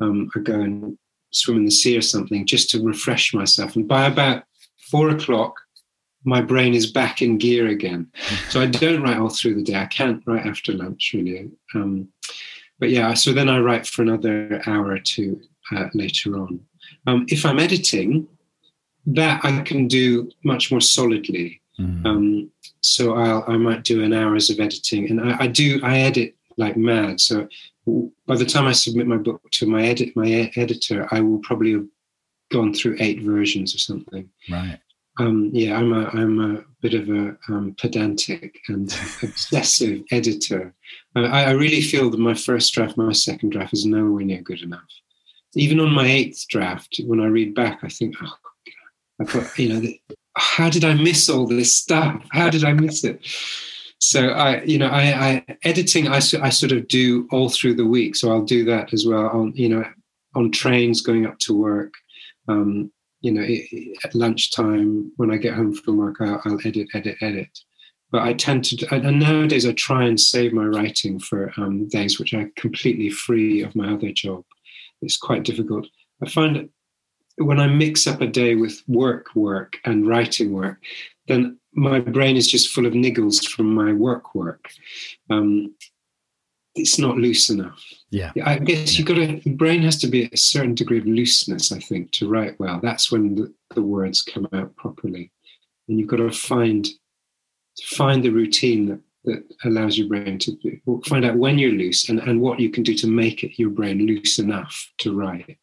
[0.00, 0.96] Um, I go and
[1.30, 3.76] swim in the sea or something just to refresh myself.
[3.76, 4.44] And by about
[4.90, 5.54] four o'clock,
[6.24, 8.10] my brain is back in gear again.
[8.48, 9.76] So I don't write all through the day.
[9.76, 11.50] I can't write after lunch really.
[11.74, 12.08] Um,
[12.78, 15.40] but yeah, so then I write for another hour or two
[15.74, 16.60] uh, later on.
[17.06, 18.28] Um, if I'm editing,
[19.06, 21.60] that I can do much more solidly.
[21.80, 22.06] Mm.
[22.06, 26.00] Um, so I'll, I might do an hours of editing, and I, I do I
[26.00, 27.20] edit like mad.
[27.20, 27.48] So
[28.26, 31.72] by the time I submit my book to my edit my editor, I will probably
[31.72, 31.86] have
[32.50, 34.28] gone through eight versions or something.
[34.50, 34.78] Right.
[35.18, 38.86] Um, yeah, I'm a I'm a bit of a um, pedantic and
[39.22, 40.74] obsessive editor.
[41.16, 44.42] Uh, I, I, really feel that my first draft, my second draft, is nowhere near
[44.42, 44.88] good enough.
[45.54, 48.32] Even on my eighth draft, when I read back, I think, oh,
[49.20, 49.92] I thought, you know,
[50.36, 52.22] how did I miss all this stuff?
[52.30, 53.26] How did I miss it?
[53.98, 55.02] So I, you know, I,
[55.48, 58.14] I editing, I, I sort of do all through the week.
[58.16, 59.84] So I'll do that as well on, you know,
[60.34, 61.94] on trains going up to work.
[62.48, 63.44] Um, you know,
[64.04, 67.58] at lunchtime when I get home from work, I'll, I'll edit, edit, edit.
[68.10, 72.18] But I tend to, and nowadays I try and save my writing for um, days
[72.18, 74.44] which are completely free of my other job.
[75.02, 75.86] It's quite difficult.
[76.22, 76.68] I find that
[77.44, 80.78] when I mix up a day with work, work and writing work,
[81.26, 84.70] then my brain is just full of niggles from my work work.
[85.30, 85.74] Um,
[86.74, 87.82] it's not loose enough.
[88.10, 88.32] Yeah.
[88.44, 91.72] I guess you've got to, the brain has to be a certain degree of looseness,
[91.72, 92.80] I think, to write well.
[92.82, 95.32] That's when the, the words come out properly.
[95.88, 96.86] And you've got to find,
[97.84, 102.20] find the routine that, that allows your brain to find out when you're loose and,
[102.20, 105.58] and what you can do to make it your brain loose enough to write.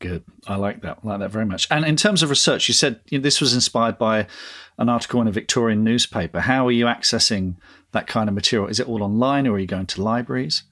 [0.00, 0.24] Good.
[0.48, 0.98] I like that.
[1.04, 1.68] I like that very much.
[1.70, 4.26] And in terms of research, you said you know, this was inspired by
[4.78, 6.40] an article in a Victorian newspaper.
[6.40, 7.56] How are you accessing
[7.92, 8.68] that kind of material?
[8.68, 10.62] Is it all online or are you going to libraries?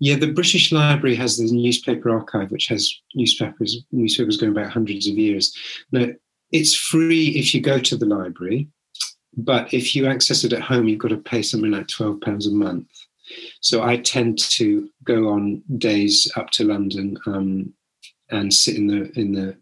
[0.00, 5.08] Yeah, the British Library has the newspaper archive, which has newspapers newspapers going back hundreds
[5.08, 5.52] of years.
[5.90, 6.06] Now,
[6.52, 8.68] it's free if you go to the library,
[9.36, 12.46] but if you access it at home, you've got to pay something like twelve pounds
[12.46, 12.86] a month.
[13.60, 17.74] So I tend to go on days up to London um,
[18.30, 19.56] and sit in the in the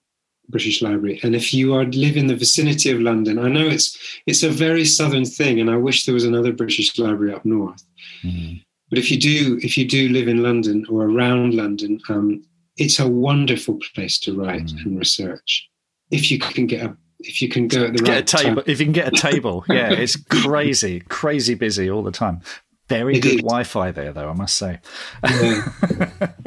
[0.48, 1.20] British Library.
[1.22, 4.50] And if you are live in the vicinity of London, I know it's it's a
[4.50, 7.82] very southern thing, and I wish there was another British Library up north.
[8.22, 8.58] Mm-hmm.
[8.90, 12.44] But if you do if you do live in London or around London, um,
[12.76, 14.88] it's a wonderful place to write mm-hmm.
[14.88, 15.68] and research.
[16.10, 18.62] If you can get a if you can go at the get right a table,
[18.62, 18.70] time.
[18.70, 22.40] if you can get a table, yeah, it's crazy, crazy busy all the time.
[22.88, 23.38] Very good.
[23.38, 24.78] Wi-Fi there, though I must say.
[25.24, 25.68] yeah.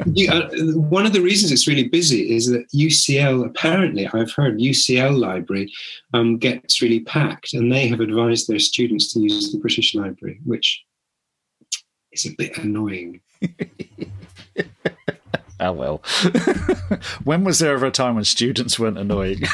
[0.06, 0.48] you, uh,
[0.78, 5.70] one of the reasons it's really busy is that UCL apparently, I've heard UCL Library
[6.14, 10.40] um, gets really packed, and they have advised their students to use the British Library,
[10.44, 10.82] which
[12.12, 13.20] is a bit annoying.
[15.70, 16.02] Oh well.
[17.24, 19.42] when was there ever a time when students weren't annoying?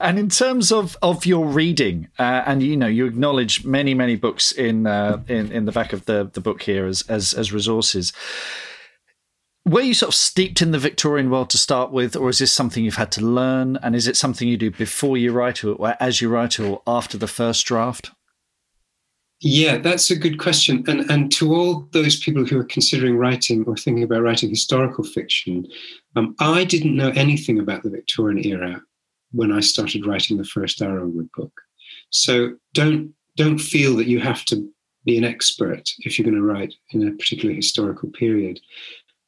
[0.00, 4.16] And in terms of, of your reading, uh, and you know, you acknowledge many many
[4.16, 7.52] books in uh, in in the back of the the book here as as as
[7.52, 8.12] resources.
[9.66, 12.52] Were you sort of steeped in the Victorian world to start with, or is this
[12.52, 13.76] something you've had to learn?
[13.82, 17.18] And is it something you do before you write, or as you write, or after
[17.18, 18.10] the first draft?
[19.42, 20.84] Yeah, that's a good question.
[20.86, 25.02] And and to all those people who are considering writing or thinking about writing historical
[25.02, 25.66] fiction,
[26.14, 28.82] um, I didn't know anything about the Victorian era
[29.32, 31.52] when I started writing the first Arrowood book.
[32.10, 34.68] So don't don't feel that you have to
[35.06, 38.60] be an expert if you're going to write in a particular historical period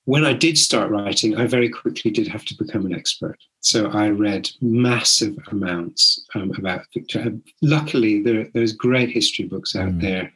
[0.05, 3.39] when I did start writing, I very quickly did have to become an expert.
[3.61, 7.39] So I read massive amounts um, about Victoria.
[7.63, 10.01] Luckily, there, there's great history books out mm.
[10.01, 10.33] there,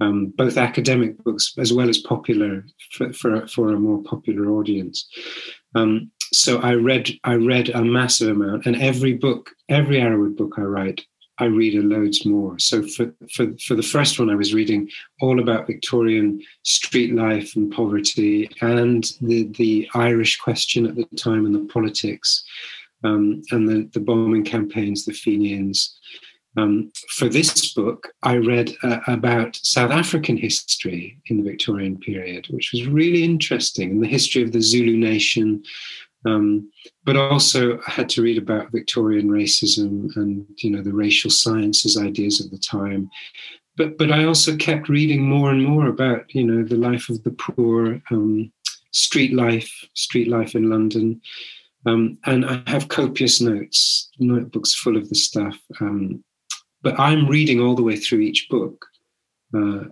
[0.00, 5.08] um, both academic books as well as popular for, for, for a more popular audience.
[5.74, 10.54] Um, so I read I read a massive amount, and every book, every Arrowood book
[10.56, 11.04] I write,
[11.40, 12.58] I read a loads more.
[12.58, 14.88] So for, for, for the first one, I was reading
[15.20, 21.46] all about Victorian street life and poverty and the, the Irish question at the time
[21.46, 22.44] and the politics
[23.04, 25.96] um, and the, the bombing campaigns, the Fenians.
[26.56, 32.48] Um, for this book, I read uh, about South African history in the Victorian period,
[32.50, 35.62] which was really interesting, and the history of the Zulu nation,
[36.26, 36.70] um,
[37.04, 41.96] but also I had to read about Victorian racism and you know the racial sciences
[41.96, 43.10] ideas of the time.
[43.76, 47.22] But but I also kept reading more and more about you know the life of
[47.24, 48.52] the poor, um,
[48.92, 51.20] street life, street life in London.
[51.86, 55.58] Um, and I have copious notes, notebooks full of the stuff.
[55.80, 56.22] Um,
[56.82, 58.84] but I'm reading all the way through each book.
[59.54, 59.84] Uh,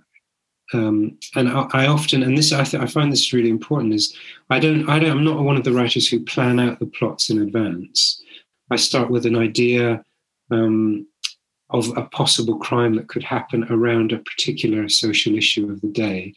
[0.72, 4.14] um, and I, I, often, and this I, th- I find this really important, is
[4.50, 7.30] I don't, I don't, I'm not one of the writers who plan out the plots
[7.30, 8.22] in advance.
[8.70, 10.02] I start with an idea
[10.50, 11.06] um,
[11.70, 16.34] of a possible crime that could happen around a particular social issue of the day.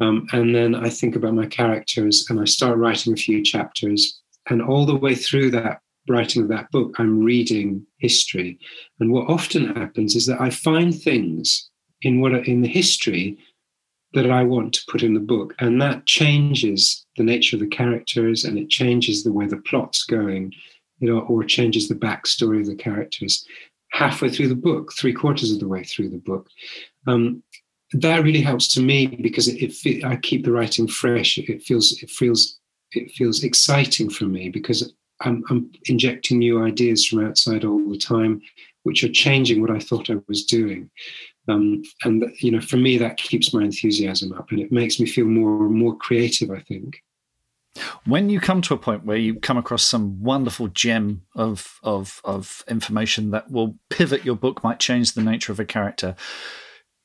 [0.00, 4.20] Um, and then I think about my characters and I start writing a few chapters.
[4.48, 8.58] And all the way through that writing of that book, I'm reading history.
[8.98, 11.70] And what often happens is that I find things
[12.02, 13.38] in what in the history
[14.14, 15.54] that I want to put in the book.
[15.58, 20.04] And that changes the nature of the characters and it changes the way the plot's
[20.04, 20.52] going,
[20.98, 23.46] you know, or changes the backstory of the characters
[23.92, 26.48] halfway through the book, three quarters of the way through the book.
[27.06, 27.42] Um,
[27.92, 31.36] that really helps to me because it, it, I keep the writing fresh.
[31.38, 32.58] It feels it feels
[32.92, 37.98] it feels exciting for me because I'm, I'm injecting new ideas from outside all the
[37.98, 38.42] time,
[38.82, 40.90] which are changing what I thought I was doing.
[41.48, 45.06] Um, and you know, for me, that keeps my enthusiasm up, and it makes me
[45.06, 46.50] feel more and more creative.
[46.50, 47.02] I think.
[48.04, 52.20] When you come to a point where you come across some wonderful gem of of
[52.24, 56.14] of information that will pivot your book, might change the nature of a character,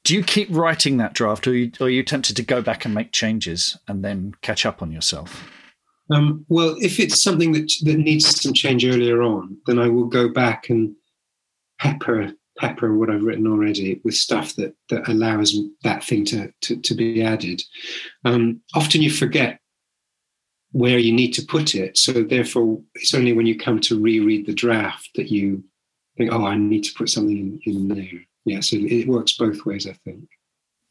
[0.04, 2.62] do you keep writing that draft, or are you, or are you tempted to go
[2.62, 5.50] back and make changes and then catch up on yourself?
[6.12, 10.06] Um, well, if it's something that that needs some change earlier on, then I will
[10.06, 10.96] go back and
[11.80, 16.78] pepper pepper what I've written already with stuff that that allows that thing to to,
[16.78, 17.62] to be added.
[18.26, 19.60] Um, often you forget
[20.72, 24.46] where you need to put it, so therefore it's only when you come to reread
[24.46, 25.64] the draft that you
[26.18, 28.22] think, oh, I need to put something in, in there.
[28.46, 30.28] Yeah, so it works both ways, I think.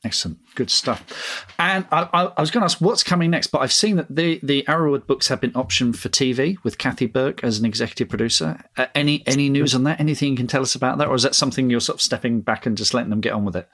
[0.04, 1.46] Excellent, good stuff.
[1.58, 4.14] And I, I, I was going to ask what's coming next, but I've seen that
[4.14, 8.08] the the Arrowood books have been optioned for TV with Kathy Burke as an executive
[8.08, 8.62] producer.
[8.76, 9.98] Uh, any any news on that?
[9.98, 12.40] Anything you can tell us about that, or is that something you're sort of stepping
[12.40, 13.68] back and just letting them get on with it?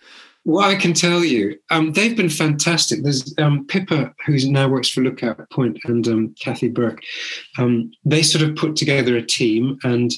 [0.45, 3.03] Well, I can tell you, um, they've been fantastic.
[3.03, 7.03] There's um, Pippa, who now works for Lookout Point, and um, Kathy Burke.
[7.59, 10.11] Um, they sort of put together a team, and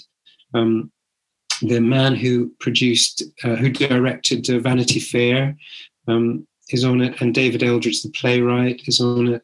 [0.54, 0.90] um,
[1.60, 5.56] the man who produced, uh, who directed uh, Vanity Fair,
[6.08, 9.42] um, is on it, and David Eldridge, the playwright, is on it.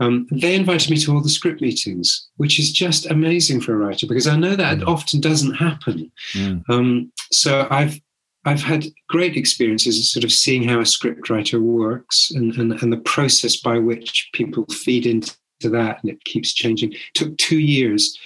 [0.00, 3.76] Um, they invited me to all the script meetings, which is just amazing for a
[3.76, 4.86] writer because I know that mm.
[4.86, 6.10] often doesn't happen.
[6.32, 6.62] Mm.
[6.70, 8.00] Um, so I've
[8.46, 12.98] I've had great experiences sort of seeing how a scriptwriter works and, and, and the
[12.98, 16.92] process by which people feed into that and it keeps changing.
[16.92, 18.18] It took two years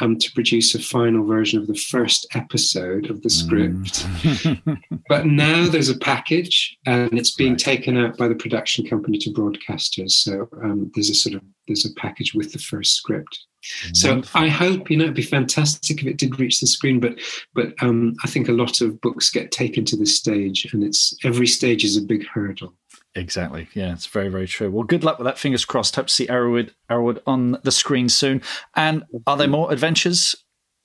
[0.00, 4.06] um, to produce a final version of the first episode of the script.
[4.22, 4.80] Mm.
[5.08, 7.60] but now there's a package and it's being right.
[7.60, 10.12] taken out by the production company to broadcasters.
[10.12, 13.38] So um, there's a sort of there's a package with the first script.
[13.92, 17.18] So I hope you know it'd be fantastic if it did reach the screen, but
[17.54, 21.14] but um, I think a lot of books get taken to this stage, and it's
[21.24, 22.74] every stage is a big hurdle.
[23.18, 23.68] Exactly.
[23.74, 24.70] Yeah, it's very, very true.
[24.70, 25.38] Well, good luck with that.
[25.38, 25.96] Fingers crossed.
[25.96, 28.42] Hope to see Arrowood, Arrowood on the screen soon.
[28.76, 30.36] And are there more adventures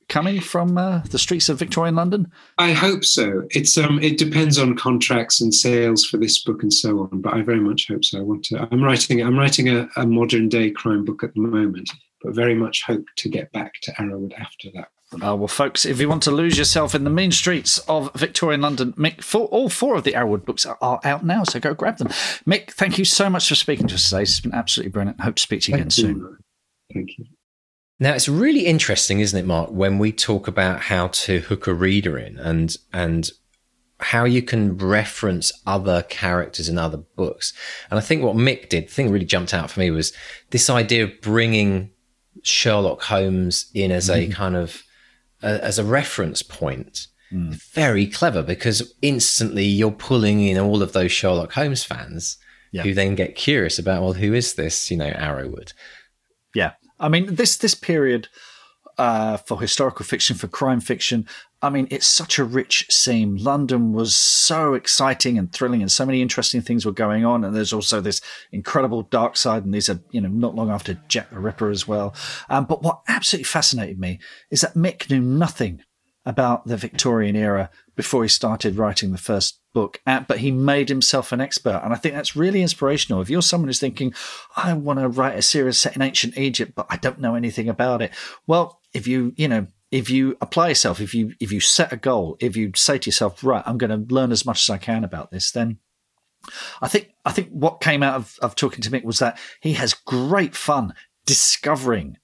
[0.10, 2.32] coming from uh, the streets of Victorian London?
[2.58, 3.44] I hope so.
[3.52, 7.22] It's um, it depends on contracts and sales for this book and so on.
[7.22, 8.20] But I very much hope so.
[8.20, 8.68] I want to.
[8.72, 9.22] I'm writing.
[9.22, 11.90] I'm writing a, a modern day crime book at the moment,
[12.24, 14.88] but very much hope to get back to Arrowood after that.
[15.14, 18.62] Uh, well, folks, if you want to lose yourself in the mean streets of Victorian
[18.62, 21.74] London, Mick, for, all four of the Arrowood books are, are, out now, so go
[21.74, 22.08] grab them.
[22.48, 24.24] Mick, thank you so much for speaking to us today.
[24.24, 25.22] It's been absolutely brilliant.
[25.22, 26.14] Hope to speak to you Thank again you.
[26.14, 26.38] soon.
[26.94, 27.26] Thank you.
[28.00, 31.74] Now it's really interesting, isn't it, Mark, when we talk about how to hook a
[31.74, 33.30] reader in and and
[34.00, 37.54] how you can reference other characters in other books.
[37.90, 40.12] And I think what Mick did, the thing that really jumped out for me was
[40.50, 41.92] this idea of bringing
[42.42, 44.84] Sherlock Holmes in as a kind of
[45.44, 47.08] uh, as a reference point.
[47.32, 52.38] Very clever because instantly you're pulling in all of those Sherlock Holmes fans
[52.72, 52.84] Yeah.
[52.84, 55.74] who then get curious about, well, who is this, you know, Arrowood?
[56.54, 58.28] Yeah, I mean this this period
[58.98, 61.28] uh, for historical fiction, for crime fiction.
[61.62, 63.38] I mean, it's such a rich scene.
[63.38, 67.44] London was so exciting and thrilling, and so many interesting things were going on.
[67.44, 68.22] And there's also this
[68.52, 71.88] incredible dark side, and these are you know not long after Jack the Ripper as
[71.88, 72.14] well.
[72.50, 74.20] Um, but what absolutely fascinated me
[74.52, 75.84] is that Mick knew nothing
[76.26, 80.90] about the Victorian era before he started writing the first book, uh, but he made
[80.90, 81.82] himself an expert.
[81.84, 83.22] And I think that's really inspirational.
[83.22, 84.14] If you're someone who's thinking,
[84.56, 87.70] I want to write a series set in ancient Egypt, but I don't know anything
[87.70, 88.12] about it.
[88.48, 91.98] Well, if you, you know, if you apply yourself, if you if you set a
[91.98, 94.78] goal, if you say to yourself, right, I'm going to learn as much as I
[94.78, 95.78] can about this, then
[96.82, 99.74] I think I think what came out of, of talking to Mick was that he
[99.74, 100.94] has great fun
[101.26, 102.18] discovering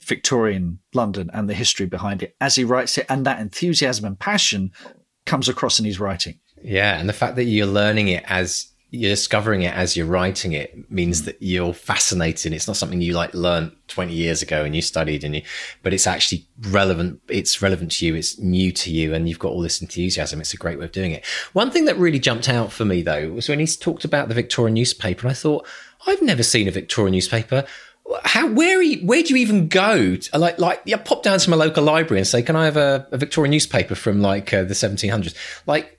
[0.00, 4.18] Victorian London and the history behind it as he writes it, and that enthusiasm and
[4.18, 4.72] passion
[5.26, 6.40] comes across in his writing.
[6.62, 10.52] Yeah, and the fact that you're learning it as you're discovering it as you're writing
[10.52, 12.52] it means that you're fascinated.
[12.52, 15.42] It's not something you like learned 20 years ago and you studied and you,
[15.82, 17.20] but it's actually relevant.
[17.28, 18.14] It's relevant to you.
[18.14, 20.40] It's new to you and you've got all this enthusiasm.
[20.40, 21.24] It's a great way of doing it.
[21.52, 24.34] One thing that really jumped out for me though was when he talked about the
[24.34, 25.66] Victorian newspaper and I thought,
[26.06, 27.64] I've never seen a Victorian newspaper.
[28.22, 30.14] How, where, are you, where do you even go?
[30.14, 32.76] To, like, like, yeah, pop down to my local library and say, can I have
[32.76, 35.34] a, a Victorian newspaper from like uh, the 1700s?
[35.66, 35.95] Like,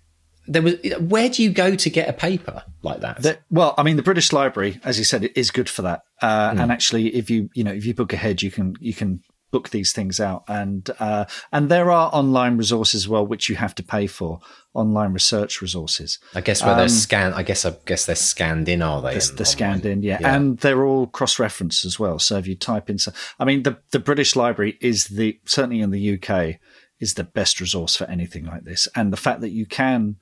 [0.47, 3.21] there was where do you go to get a paper like that?
[3.21, 6.03] The, well, I mean, the British Library, as you said, it is good for that.
[6.21, 6.59] Uh, Hmm.
[6.61, 9.21] And actually, if you you know if you book ahead, you can you can
[9.51, 13.55] book these things out, and uh, and there are online resources as well, which you
[13.55, 14.39] have to pay for
[14.73, 16.19] online research resources.
[16.35, 17.33] I guess where they're scanned.
[17.35, 19.17] I guess I guess they're scanned in, are they?
[19.17, 20.17] They're, in they're scanned in, yeah.
[20.21, 20.35] Yeah.
[20.35, 22.19] and they're all cross-referenced as well.
[22.19, 25.81] So if you type in, so, I mean, the the British Library is the certainly
[25.81, 26.59] in the UK
[26.99, 30.17] is the best resource for anything like this, and the fact that you can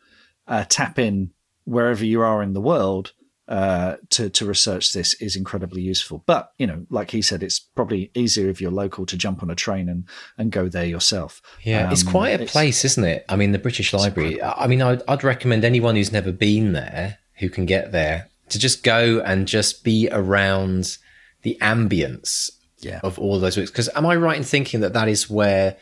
[0.48, 1.32] uh, tap in
[1.66, 3.14] wherever you are in the world
[3.48, 6.24] uh, to to research this is incredibly useful.
[6.26, 9.50] But you know, like he said, it's probably easier if you're local to jump on
[9.52, 10.06] a train and
[10.38, 11.42] and go there yourself.
[11.64, 13.24] Yeah, it's Um, quite a it's- place, isn't it?
[13.30, 14.42] I mean, the British Library.
[14.42, 18.58] I mean, I'd, I'd recommend anyone who's never been there who can get there to
[18.60, 20.98] just go and just be around
[21.44, 23.00] the ambience Yeah.
[23.04, 23.70] of all those books.
[23.72, 25.78] Because am I right in thinking that that is where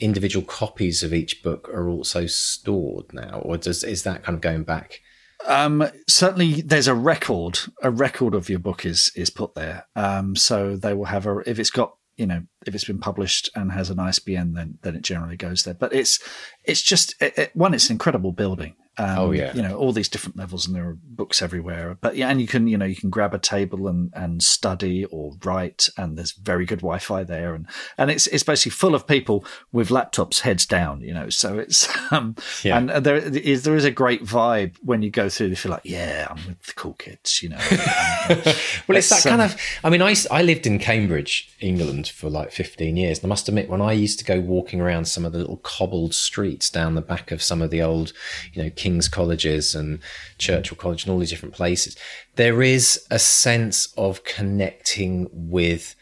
[0.00, 4.40] individual copies of each book are also stored now, or does is that kind of
[4.40, 5.00] going back?
[5.46, 7.58] Um, certainly, there's a record.
[7.82, 9.86] A record of your book is is put there.
[9.96, 13.50] Um, so they will have a if it's got you know if it's been published
[13.54, 15.74] and has an ISBN, then then it generally goes there.
[15.74, 16.18] But it's
[16.64, 17.74] it's just it, it, one.
[17.74, 18.76] It's an incredible building.
[18.98, 19.54] Um, Oh, yeah.
[19.54, 21.96] you know all these different levels, and there are books everywhere.
[22.00, 25.06] But yeah, and you can you know you can grab a table and and study
[25.06, 27.66] or write, and there's very good Wi-Fi there, and
[27.96, 31.00] and it's it's basically full of people with laptops heads down.
[31.00, 32.76] You know, so it's um Yeah.
[32.76, 35.46] and there is there is a great vibe when you go through.
[35.48, 37.42] You feel like yeah, I'm with the cool kids.
[37.42, 37.58] You know,
[38.28, 38.44] And-
[38.88, 39.56] Well, it's that It's, kind um, of.
[39.84, 43.48] I mean, I I lived in Cambridge, England, for like fifteen years, and I must
[43.48, 46.94] admit, when I used to go walking around some of the little cobbled streets down
[46.94, 48.12] the back of some of the old,
[48.52, 49.98] you know, King's colleges and
[50.38, 51.96] Churchill College and all these different places,
[52.36, 55.94] there is a sense of connecting with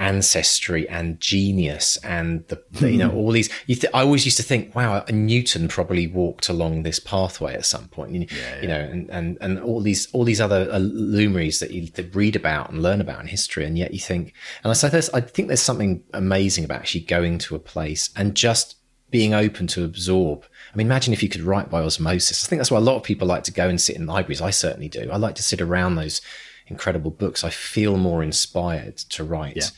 [0.00, 4.36] ancestry and genius and the, the- you know all these you th- i always used
[4.36, 8.26] to think wow newton probably walked along this pathway at some point you,
[8.60, 12.12] you know and, and and all these all these other uh, luminaries that you that
[12.12, 14.34] read about and learn about in history and yet you think
[14.64, 18.10] and i say this i think there's something amazing about actually going to a place
[18.16, 18.74] and just
[19.14, 22.58] being open to absorb i mean imagine if you could write by osmosis i think
[22.58, 24.88] that's why a lot of people like to go and sit in libraries i certainly
[24.88, 26.20] do i like to sit around those
[26.66, 29.72] incredible books i feel more inspired to write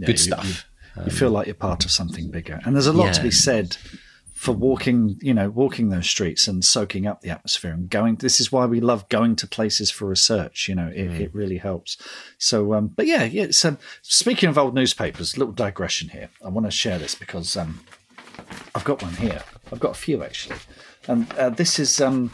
[0.00, 0.66] good you- stuff
[1.04, 2.60] you feel like you're part of something bigger.
[2.64, 3.76] And there's a lot to be said
[4.34, 8.16] for walking, you know, walking those streets and soaking up the atmosphere and going.
[8.16, 10.66] This is why we love going to places for research.
[10.68, 11.20] You know, it, mm.
[11.20, 11.98] it really helps.
[12.38, 13.48] So, um, but yeah, yeah.
[13.50, 16.30] So, speaking of old newspapers, little digression here.
[16.44, 17.80] I want to share this because um,
[18.74, 19.42] I've got one here.
[19.72, 20.56] I've got a few actually,
[21.06, 22.32] and uh, this is um,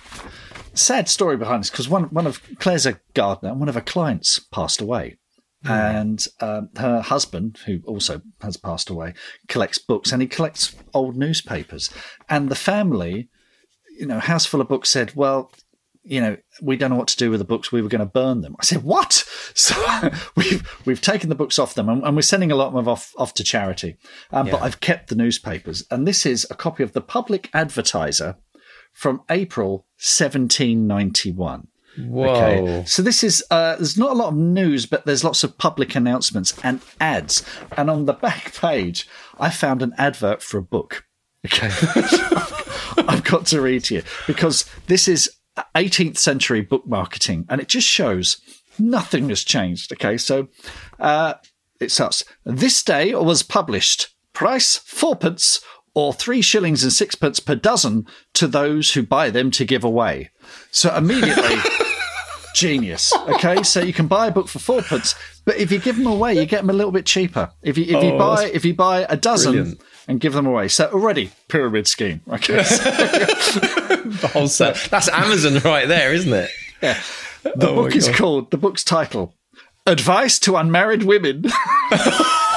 [0.75, 3.81] sad story behind this because one one of Claire's a gardener and one of her
[3.81, 5.19] clients passed away.
[5.65, 6.01] Mm.
[6.01, 9.15] And um, her husband, who also has passed away,
[9.49, 11.91] collects books and he collects old newspapers.
[12.29, 13.29] And the family,
[13.99, 15.51] you know, house full of books said, well,
[16.07, 17.73] you know, we don't know what to do with the books.
[17.73, 18.57] We were going to burn them.
[18.61, 19.25] I said, what?
[19.57, 22.75] So we've we've taken the books off them, and, and we're sending a lot of
[22.75, 23.97] them off off to charity.
[24.31, 24.53] Um, yeah.
[24.53, 28.37] But I've kept the newspapers, and this is a copy of the Public Advertiser
[28.93, 31.69] from April 1791.
[31.99, 32.35] Whoa.
[32.35, 32.85] Okay.
[32.87, 35.95] So this is uh, there's not a lot of news, but there's lots of public
[35.95, 37.43] announcements and ads.
[37.77, 39.09] And on the back page,
[39.41, 41.07] I found an advert for a book.
[41.47, 41.69] Okay.
[43.09, 45.31] I've got to read to you because this is
[45.75, 48.39] 18th century book marketing, and it just shows
[48.79, 49.93] nothing has changed.
[49.93, 50.49] Okay, so
[50.99, 51.35] uh,
[51.81, 52.25] it starts.
[52.45, 54.15] This day was published.
[54.33, 55.61] Price fourpence
[55.95, 60.31] or three shillings and sixpence per dozen to those who buy them to give away.
[60.71, 61.57] So immediately
[62.55, 63.15] genius.
[63.29, 66.35] Okay, so you can buy a book for fourpence, but if you give them away,
[66.35, 67.51] you get them a little bit cheaper.
[67.63, 69.83] If you if you oh, buy if you buy a dozen brilliant.
[70.09, 72.21] And give them away, so already pyramid scheme.
[72.29, 74.77] Okay, the whole set.
[74.91, 76.51] That's Amazon right there, isn't it?
[76.83, 77.01] Yeah.
[77.43, 79.35] The oh book is called the book's title.
[79.87, 81.45] Advice to unmarried women.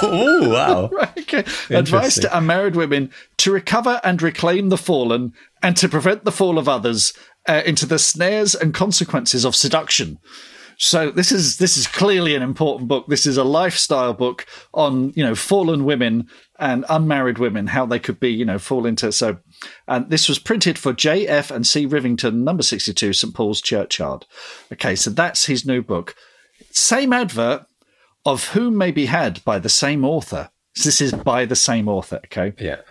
[0.01, 0.89] oh wow!
[1.19, 1.43] okay.
[1.69, 6.57] Advice to unmarried women to recover and reclaim the fallen, and to prevent the fall
[6.57, 7.13] of others,
[7.47, 10.17] uh, into the snares and consequences of seduction.
[10.77, 13.05] So this is this is clearly an important book.
[13.07, 16.29] This is a lifestyle book on you know fallen women
[16.59, 19.37] and unmarried women, how they could be you know fall into so.
[19.87, 23.61] And this was printed for J F and C Rivington, number sixty two, St Paul's
[23.61, 24.25] Churchyard.
[24.71, 26.15] Okay, so that's his new book.
[26.71, 27.65] Same advert
[28.25, 30.49] of whom may be had by the same author.
[30.75, 32.17] So this is by the same author.
[32.25, 32.81] Okay, yeah.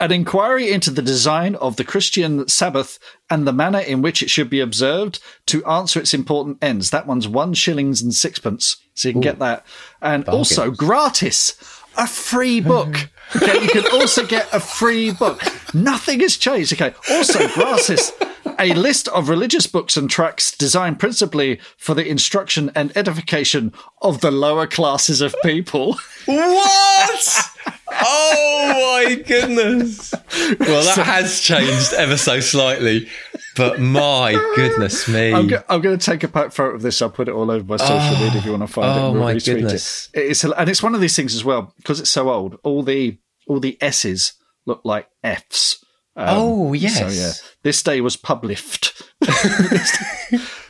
[0.00, 2.98] An inquiry into the design of the Christian Sabbath
[3.30, 6.90] and the manner in which it should be observed to answer its important ends.
[6.90, 9.64] That one's one shillings and sixpence, so you can Ooh, get that.
[10.02, 10.38] And bargain.
[10.38, 11.54] also gratis,
[11.96, 13.08] a free book.
[13.36, 15.42] Okay, you can also get a free book.
[15.74, 16.74] Nothing has changed.
[16.74, 18.12] Okay, also gratis
[18.58, 23.72] a list of religious books and tracts designed principally for the instruction and edification
[24.02, 25.96] of the lower classes of people.
[26.26, 27.50] What?
[27.92, 30.12] oh my goodness.
[30.60, 33.08] Well, that has changed ever so slightly,
[33.56, 35.32] but my goodness me.
[35.32, 37.00] I'm, go- I'm going to take a photo of this.
[37.00, 39.06] I'll put it all over my social oh, media if you want to find oh
[39.06, 39.10] it.
[39.10, 40.10] Oh my goodness.
[40.12, 40.20] It.
[40.20, 42.58] It's, and it's one of these things as well, because it's so old.
[42.62, 44.34] All the all the S's
[44.66, 45.84] look like F's.
[46.16, 46.98] Um, oh yes.
[46.98, 47.32] So yeah,
[47.62, 49.02] this day was published.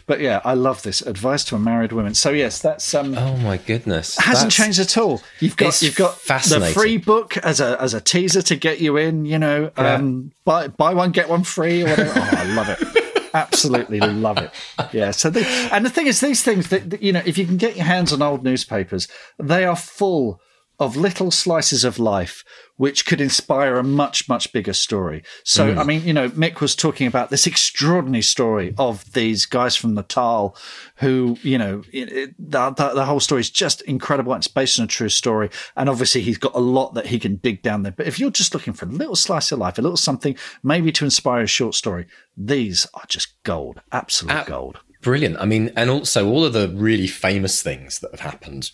[0.07, 2.15] but yeah, I love this advice to a married woman.
[2.15, 3.17] So yes, that's um.
[3.17, 5.23] Oh my goodness, hasn't that's, changed at all.
[5.41, 8.97] You've got you've got the free book as a as a teaser to get you
[8.97, 9.25] in.
[9.25, 9.95] You know, yeah.
[9.95, 12.13] um, buy buy one get one free or whatever.
[12.17, 13.31] oh, I love it.
[13.35, 14.53] Absolutely love it.
[14.93, 15.11] Yeah.
[15.11, 17.75] So the, and the thing is, these things that you know, if you can get
[17.75, 20.41] your hands on old newspapers, they are full
[20.79, 22.45] of little slices of life
[22.77, 25.23] which could inspire a much much bigger story.
[25.45, 25.79] So mm.
[25.79, 29.95] I mean, you know, Mick was talking about this extraordinary story of these guys from
[29.95, 30.57] Natal
[30.97, 34.35] who, you know, it, the, the, the, whole story is just incredible.
[34.35, 37.37] It's based on a true story, and obviously he's got a lot that he can
[37.37, 37.93] dig down there.
[37.93, 40.91] But if you're just looking for a little slice of life, a little something maybe
[40.93, 42.07] to inspire a short story,
[42.37, 44.81] these are just gold, absolute gold.
[45.01, 45.37] Brilliant.
[45.39, 48.71] I mean, and also all of the really famous things that have happened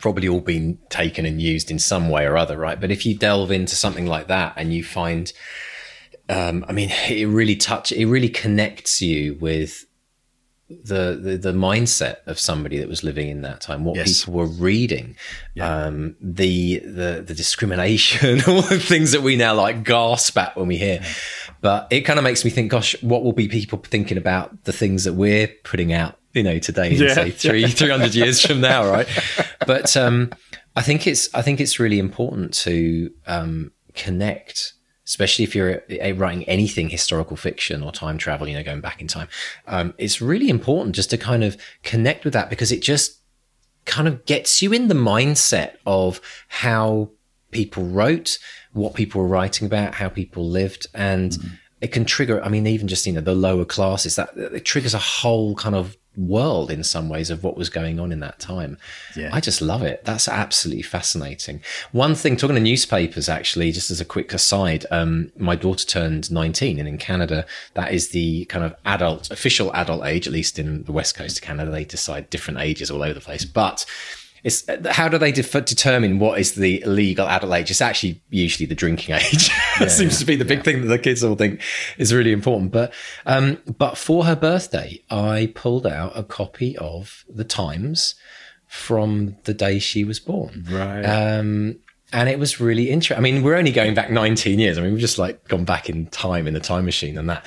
[0.00, 2.80] probably all been taken and used in some way or other, right?
[2.80, 5.32] But if you delve into something like that and you find,
[6.28, 9.86] um, I mean, it really touch, it really connects you with
[10.84, 14.20] the, the, the mindset of somebody that was living in that time, what yes.
[14.20, 15.16] people were reading,
[15.54, 15.84] yeah.
[15.84, 20.68] um, the the the discrimination, all the things that we now like gasp at when
[20.68, 21.00] we hear.
[21.02, 21.12] Yeah.
[21.60, 24.72] But it kind of makes me think, gosh, what will be people thinking about the
[24.72, 27.14] things that we're putting out you know, today in yeah.
[27.14, 29.08] say three three hundred years from now, right?
[29.66, 30.30] But um,
[30.76, 34.74] I think it's I think it's really important to um, connect,
[35.06, 35.82] especially if you're
[36.14, 39.28] writing anything historical fiction or time travel, you know, going back in time.
[39.66, 43.18] Um, it's really important just to kind of connect with that because it just
[43.84, 47.10] kind of gets you in the mindset of how
[47.50, 48.38] people wrote,
[48.72, 51.32] what people were writing about, how people lived, and.
[51.32, 54.64] Mm-hmm it can trigger i mean even just you know the lower classes that it
[54.64, 58.20] triggers a whole kind of world in some ways of what was going on in
[58.20, 58.76] that time.
[59.16, 59.30] Yeah.
[59.32, 60.04] I just love it.
[60.04, 61.62] That's absolutely fascinating.
[61.92, 66.30] One thing, talking to newspapers, actually, just as a quick aside, um, my daughter turned
[66.30, 70.58] 19 and in Canada, that is the kind of adult, official adult age, at least
[70.58, 73.44] in the West Coast of Canada, they decide different ages all over the place.
[73.44, 73.86] But
[74.44, 77.70] it's how do they determine what is the legal adult age?
[77.70, 79.50] It's actually usually the drinking age.
[79.80, 80.64] Yeah, seems yeah, to be the big yeah.
[80.64, 81.60] thing that the kids all think
[81.96, 82.72] is really important.
[82.72, 82.92] But
[83.26, 88.14] um, but for her birthday, I pulled out a copy of the Times
[88.66, 90.66] from the day she was born.
[90.70, 91.02] Right.
[91.02, 91.78] Um,
[92.12, 93.18] and it was really interesting.
[93.18, 94.76] I mean, we're only going back 19 years.
[94.76, 97.44] I mean, we've just like gone back in time in the time machine and that.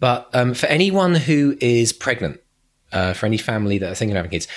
[0.00, 2.40] But um, for anyone who is pregnant,
[2.92, 4.48] uh, for any family that are thinking of having kids,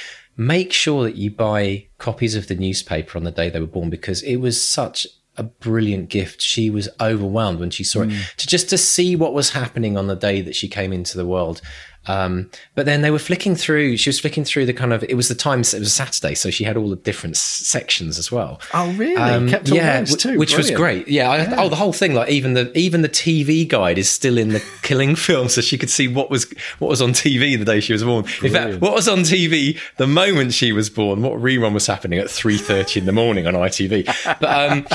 [0.41, 3.91] make sure that you buy copies of the newspaper on the day they were born
[3.91, 5.05] because it was such
[5.37, 6.41] a brilliant gift.
[6.41, 8.11] She was overwhelmed when she saw mm.
[8.11, 11.15] it to just to see what was happening on the day that she came into
[11.15, 11.61] the world
[12.07, 13.97] um, but then they were flicking through.
[13.97, 15.03] She was flicking through the kind of.
[15.03, 15.73] It was the times.
[15.73, 18.59] It was Saturday, so she had all the different sections as well.
[18.73, 19.15] Oh, really?
[19.15, 20.39] Um, Kept yeah, too.
[20.39, 20.57] which Brilliant.
[20.57, 21.07] was great.
[21.07, 22.13] Yeah, I, yeah, Oh, the whole thing.
[22.15, 25.77] Like even the even the TV guide is still in the killing film, so she
[25.77, 28.25] could see what was what was on TV the day she was born.
[28.39, 28.65] Brilliant.
[28.65, 31.21] In fact, what was on TV the moment she was born.
[31.21, 34.05] What rerun was happening at three thirty in the morning on ITV.
[34.39, 34.87] But um,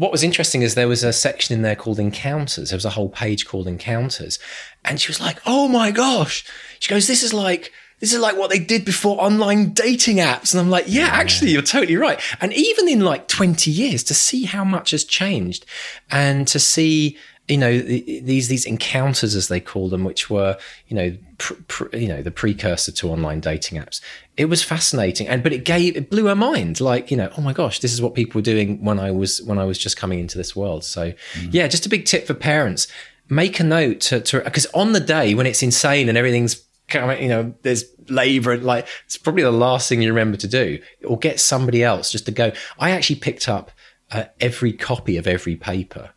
[0.00, 2.70] what was interesting is there was a section in there called encounters.
[2.70, 4.38] There was a whole page called encounters.
[4.82, 6.42] And she was like, Oh my gosh.
[6.78, 10.54] She goes, This is like, this is like what they did before online dating apps.
[10.54, 12.18] And I'm like, yeah, actually, you're totally right.
[12.40, 15.66] And even in like 20 years to see how much has changed
[16.10, 20.94] and to see you know these these encounters as they call them which were you
[20.94, 24.00] know pr- pr- you know the precursor to online dating apps
[24.40, 27.42] it was fascinating and but it gave it blew her mind like you know oh
[27.42, 29.98] my gosh this is what people were doing when i was when i was just
[29.98, 31.48] coming into this world so mm.
[31.50, 32.88] yeah just a big tip for parents
[33.28, 36.64] make a note to because on the day when it's insane and everything's
[36.94, 40.80] you know there's labor and like it's probably the last thing you remember to do
[41.04, 43.70] or get somebody else just to go i actually picked up
[44.10, 46.10] uh, every copy of every paper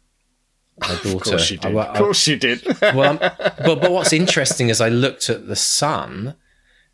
[0.79, 1.09] my daughter.
[1.09, 1.77] Of course you did.
[1.77, 2.65] I, I, of course you did.
[2.81, 6.35] well, but but what's interesting is I looked at the sun,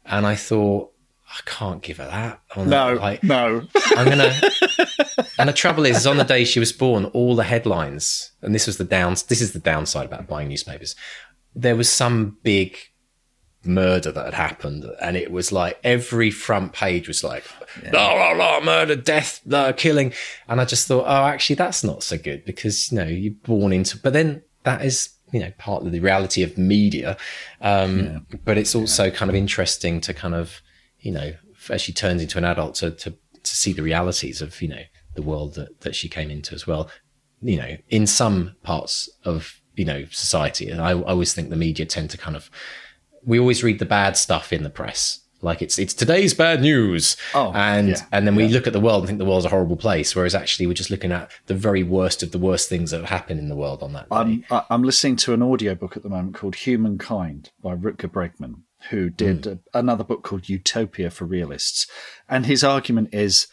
[0.05, 0.91] and I thought
[1.29, 2.41] I can't give her that.
[2.57, 3.67] no, like, no.
[3.95, 4.33] I'm gonna.
[5.37, 8.53] and the trouble is, is, on the day she was born, all the headlines, and
[8.55, 9.23] this was the downs.
[9.23, 10.95] This is the downside about buying newspapers.
[11.55, 12.77] There was some big
[13.63, 17.43] murder that had happened, and it was like every front page was like,
[17.83, 17.91] yeah.
[17.91, 20.13] blah, blah, blah, murder, death, blah, killing.
[20.47, 23.73] And I just thought, oh, actually, that's not so good because, you know, you're born
[23.73, 27.17] into, but then that is, you know, part of the reality of media.
[27.61, 28.19] Um, yeah.
[28.45, 29.11] But it's also yeah.
[29.11, 30.61] kind of interesting to kind of,
[30.99, 31.33] you know,
[31.69, 33.17] as she turns into an adult to, to, to
[33.55, 34.83] see the realities of, you know,
[35.15, 36.89] the world that, that she came into as well.
[37.41, 40.69] You know, in some parts of, you know, society.
[40.69, 42.51] And I, I always think the media tend to kind of,
[43.23, 45.21] we always read the bad stuff in the press.
[45.41, 48.53] Like it's it's today's bad news, oh, and yeah, and then we yeah.
[48.53, 50.89] look at the world and think the world's a horrible place, whereas actually we're just
[50.89, 53.81] looking at the very worst of the worst things that have happened in the world
[53.81, 54.09] on that.
[54.09, 54.15] Day.
[54.51, 59.09] I'm I'm listening to an audiobook at the moment called Humankind by Rutger Bregman, who
[59.09, 59.59] did mm.
[59.73, 61.87] another book called Utopia for Realists,
[62.27, 63.47] and his argument is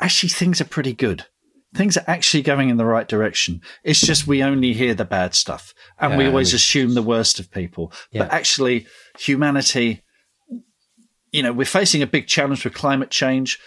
[0.00, 1.26] actually things are pretty good
[1.74, 3.60] things are actually going in the right direction.
[3.82, 7.40] It's just we only hear the bad stuff and yeah, we always assume the worst
[7.40, 7.92] of people.
[8.10, 8.24] Yeah.
[8.24, 8.86] But actually,
[9.18, 10.02] humanity,
[11.30, 13.58] you know, we're facing a big challenge with climate change,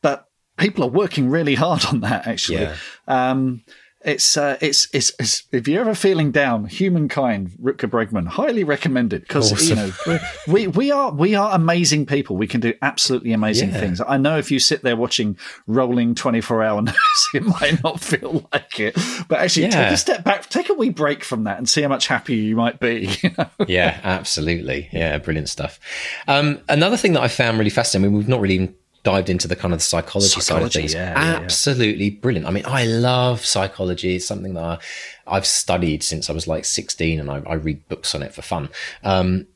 [0.00, 2.62] but people are working really hard on that, actually.
[2.62, 2.76] Yeah.
[3.06, 3.62] Um,
[4.04, 9.22] it's, uh, it's, it's, it's, if you're ever feeling down, humankind, Rutger Bregman, highly recommended
[9.22, 9.68] because, awesome.
[9.68, 12.36] you know, we, we are, we are amazing people.
[12.36, 13.80] We can do absolutely amazing yeah.
[13.80, 14.00] things.
[14.00, 15.36] I know if you sit there watching
[15.66, 18.96] rolling 24 hour news, it might not feel like it,
[19.28, 19.84] but actually yeah.
[19.84, 22.36] take a step back, take a wee break from that and see how much happier
[22.36, 23.10] you might be.
[23.22, 23.46] You know?
[23.68, 24.88] Yeah, absolutely.
[24.90, 25.18] Yeah.
[25.18, 25.78] Brilliant stuff.
[26.26, 29.28] Um, another thing that I found really fascinating, I mean, we've not really even dived
[29.28, 30.94] into the kind of the psychology, psychology side of things.
[30.94, 32.20] Yeah, Absolutely yeah, yeah.
[32.20, 32.46] brilliant.
[32.46, 34.16] I mean, I love psychology.
[34.16, 34.80] It's something that
[35.26, 38.32] I, have studied since I was like 16 and I, I read books on it
[38.32, 38.68] for fun.
[39.02, 39.46] Um,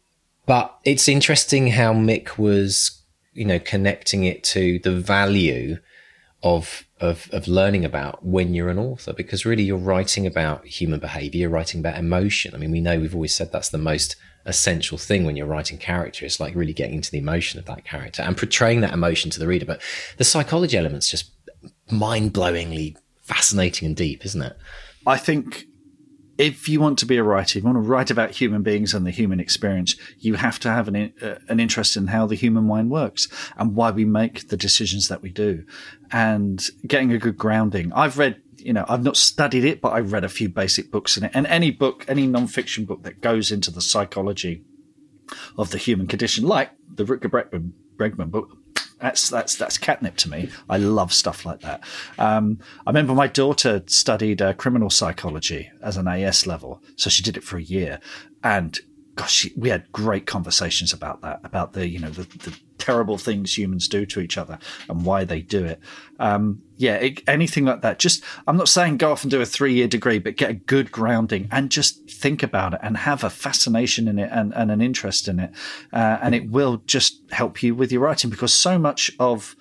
[0.47, 3.03] but it's interesting how Mick was,
[3.34, 5.78] you know, connecting it to the value
[6.42, 11.01] of of of learning about when you're an author because really you're writing about human
[11.01, 14.16] behavior you're writing about emotion i mean we know we've always said that's the most
[14.47, 16.24] essential thing when you're writing character.
[16.24, 19.38] It's like really getting into the emotion of that character and portraying that emotion to
[19.38, 19.66] the reader.
[19.66, 19.82] But
[20.16, 21.30] the psychology element's just
[21.90, 24.57] mind blowingly fascinating and deep, isn't it?
[25.07, 25.66] I think
[26.38, 28.94] if you want to be a writer, if you want to write about human beings
[28.94, 32.34] and the human experience, you have to have an, uh, an interest in how the
[32.34, 35.64] human mind works and why we make the decisions that we do
[36.12, 37.92] and getting a good grounding.
[37.92, 41.16] I've read you know, I've not studied it, but I've read a few basic books
[41.16, 41.30] in it.
[41.34, 44.64] And any book, any non-fiction book that goes into the psychology
[45.56, 48.58] of the human condition, like the Rutger Bregman, Bregman book.
[49.00, 50.48] That's that's that's catnip to me.
[50.70, 51.84] I love stuff like that.
[52.18, 57.22] Um, I remember my daughter studied uh, criminal psychology as an AS level, so she
[57.22, 58.00] did it for a year,
[58.42, 58.80] and
[59.14, 63.59] gosh, we had great conversations about that, about the you know the, the terrible things
[63.59, 65.80] humans do to each other and why they do it.
[66.20, 67.99] Um, yeah, it, anything like that.
[67.99, 70.55] Just I'm not saying go off and do a three year degree, but get a
[70.55, 74.70] good grounding and just think about it and have a fascination in it and, and
[74.70, 75.51] an interest in it,
[75.93, 79.57] uh, and it will just help you with your writing because so much of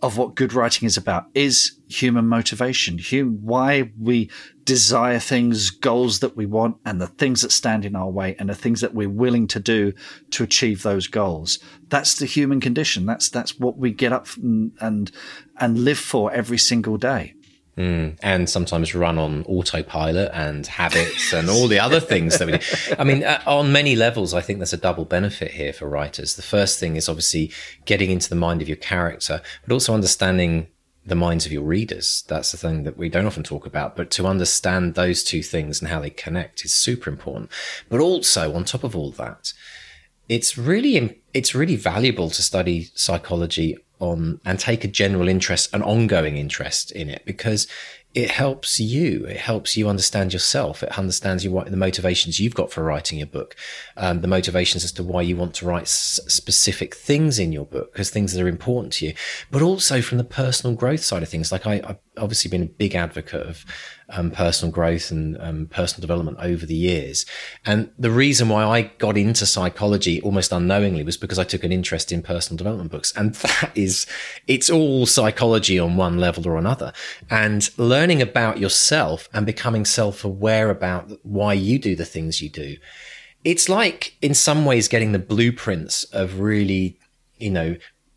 [0.00, 4.30] of what good writing is about is human motivation, hum- why we
[4.64, 8.48] desire things, goals that we want, and the things that stand in our way, and
[8.48, 9.92] the things that we're willing to do
[10.30, 11.58] to achieve those goals.
[11.88, 13.06] That's the human condition.
[13.06, 15.10] That's that's what we get up and and,
[15.58, 17.34] and live for every single day.
[17.78, 22.58] Mm, and sometimes run on autopilot and habits and all the other things that we
[22.58, 22.96] do.
[22.98, 26.34] I mean, uh, on many levels, I think there's a double benefit here for writers.
[26.34, 27.52] The first thing is obviously
[27.84, 30.66] getting into the mind of your character, but also understanding
[31.06, 32.24] the minds of your readers.
[32.26, 35.80] That's the thing that we don't often talk about, but to understand those two things
[35.80, 37.48] and how they connect is super important.
[37.88, 39.52] But also, on top of all that,
[40.28, 45.82] it's really it's really valuable to study psychology on and take a general interest, an
[45.82, 47.66] ongoing interest in it, because
[48.14, 49.26] it helps you.
[49.26, 50.82] It helps you understand yourself.
[50.82, 53.54] It understands you what the motivations you've got for writing your book,
[53.96, 57.66] um, the motivations as to why you want to write s- specific things in your
[57.66, 59.14] book, because things that are important to you,
[59.50, 61.52] but also from the personal growth side of things.
[61.52, 63.64] Like I, I've obviously been a big advocate of
[64.10, 67.26] um, personal growth and um, personal development over the years.
[67.64, 71.72] And the reason why I got into psychology almost unknowingly was because I took an
[71.72, 73.12] interest in personal development books.
[73.16, 74.06] And that is,
[74.46, 76.92] it's all psychology on one level or another.
[77.30, 82.48] And learning about yourself and becoming self aware about why you do the things you
[82.48, 82.76] do.
[83.44, 86.98] It's like, in some ways, getting the blueprints of really,
[87.36, 87.76] you know,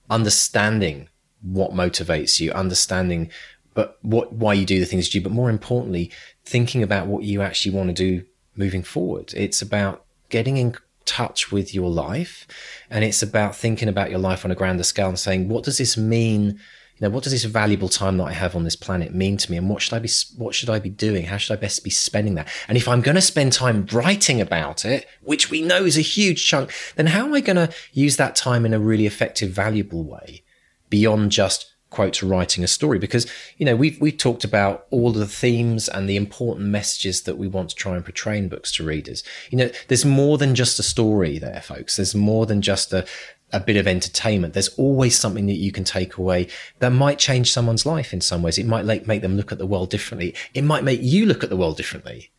[0.10, 1.10] understanding
[1.42, 3.32] what motivates you, understanding
[3.74, 6.12] but what why you do the things you do, but more importantly,
[6.46, 9.34] thinking about what you actually want to do moving forward.
[9.36, 12.48] It's about getting in touch with your life,
[12.90, 15.78] and it's about thinking about your life on a grander scale and saying, what does
[15.78, 16.60] this mean?
[16.98, 19.50] You know, what does this valuable time that I have on this planet mean to
[19.50, 21.26] me, and what should I be what should I be doing?
[21.26, 22.48] How should I best be spending that?
[22.68, 26.02] And if I'm going to spend time writing about it, which we know is a
[26.02, 29.52] huge chunk, then how am I going to use that time in a really effective,
[29.52, 30.44] valuable way
[30.90, 33.28] beyond just quote writing a story because
[33.58, 37.48] you know we've we've talked about all the themes and the important messages that we
[37.48, 39.24] want to try and portray in books to readers.
[39.52, 41.98] You know there's more than just a story there folks.
[41.98, 43.06] There's more than just a
[43.54, 44.54] a bit of entertainment.
[44.54, 46.48] There's always something that you can take away
[46.80, 48.58] that might change someone's life in some ways.
[48.58, 50.34] It might like make them look at the world differently.
[50.54, 52.32] It might make you look at the world differently.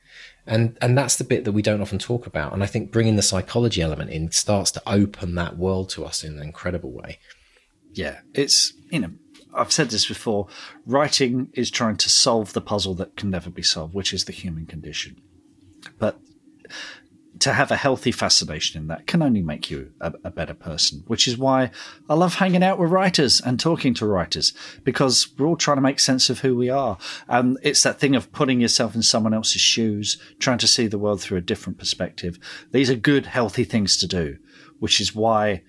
[0.46, 2.52] And and that's the bit that we don't often talk about.
[2.52, 6.24] And i think bringing the psychology element in starts to open that world to us
[6.24, 7.18] in an incredible way.
[7.92, 9.12] Yeah it's you know
[9.54, 10.48] I've said this before.
[10.86, 14.32] Writing is trying to solve the puzzle that can never be solved, which is the
[14.32, 15.20] human condition.
[15.98, 16.18] But
[17.42, 21.02] to have a healthy fascination in that can only make you a, a, better person,
[21.08, 21.72] which is why
[22.08, 24.52] I love hanging out with writers and talking to writers
[24.84, 26.98] because we're all trying to make sense of who we are.
[27.28, 30.98] And it's that thing of putting yourself in someone else's shoes, trying to see the
[30.98, 32.38] world through a different perspective.
[32.70, 34.38] These are good, healthy things to do,
[34.78, 35.62] which is why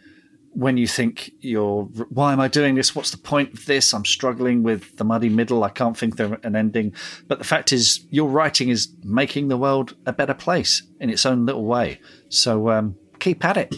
[0.53, 2.95] when you think you're, why am I doing this?
[2.95, 3.93] What's the point of this?
[3.93, 5.63] I'm struggling with the muddy middle.
[5.63, 6.93] I can't think of an ending.
[7.27, 11.25] But the fact is, your writing is making the world a better place in its
[11.25, 11.99] own little way.
[12.29, 13.75] So um, keep at it,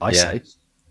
[0.00, 0.42] I yeah, say.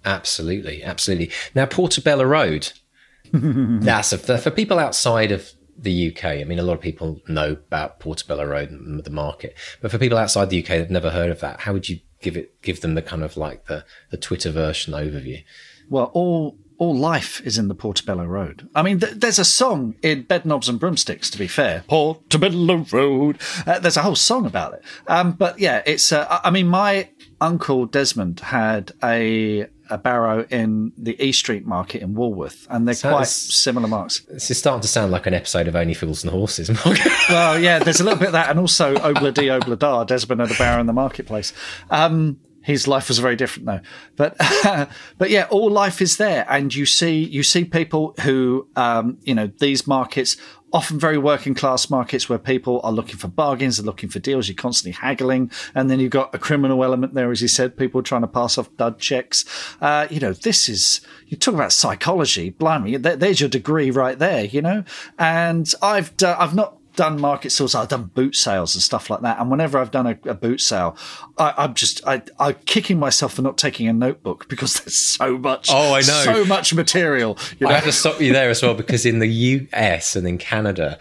[0.05, 1.31] Absolutely, absolutely.
[1.55, 2.71] Now, Portobello Road.
[3.33, 6.25] that's a, for people outside of the UK.
[6.25, 9.97] I mean, a lot of people know about Portobello Road and the market, but for
[9.97, 12.81] people outside the UK that've never heard of that, how would you give it give
[12.81, 15.43] them the kind of like the the Twitter version overview.
[15.89, 18.67] Well, all all life is in the Portobello Road.
[18.73, 21.29] I mean, th- there's a song in Bedknobs and Broomsticks.
[21.29, 23.37] To be fair, Portobello Road.
[23.67, 24.83] Uh, there's a whole song about it.
[25.07, 26.11] Um, but yeah, it's.
[26.11, 27.09] Uh, I mean, my
[27.39, 32.95] uncle Desmond had a a barrow in the E Street Market in Walworth, and they're
[32.95, 34.21] quite similar marks.
[34.21, 36.69] This is starting to sound like an episode of Only Fools and Horses.
[37.29, 40.03] well, yeah, there's a little bit of that, and also Obla Di Obla Da.
[40.03, 41.53] Desmond had a barrow in the marketplace.
[41.89, 43.81] Um, his life was very different though,
[44.15, 44.35] but
[45.17, 49.35] but yeah, all life is there, and you see you see people who um, you
[49.35, 50.37] know these markets
[50.73, 54.47] often very working class markets where people are looking for bargains, they're looking for deals,
[54.47, 55.51] you're constantly haggling.
[55.75, 58.57] And then you've got a criminal element there, as you said, people trying to pass
[58.57, 59.45] off dud checks.
[59.79, 64.45] Uh, you know, this is, you talk about psychology, blimey, there's your degree right there,
[64.45, 64.83] you know?
[65.19, 69.39] And I've, I've not, done market sales, I've done boot sales and stuff like that.
[69.39, 70.97] And whenever I've done a, a boot sale,
[71.37, 75.37] I, am just I, I'm kicking myself for not taking a notebook because there's so
[75.37, 75.69] much.
[75.71, 77.37] Oh, I know, so much material.
[77.59, 77.71] You know?
[77.71, 80.97] I have to stop you there as well because in the US and in Canada,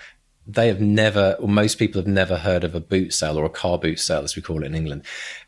[0.46, 3.50] they have never, or most people have never heard of a boot sale or a
[3.50, 5.04] car boot sale, as we call it in England.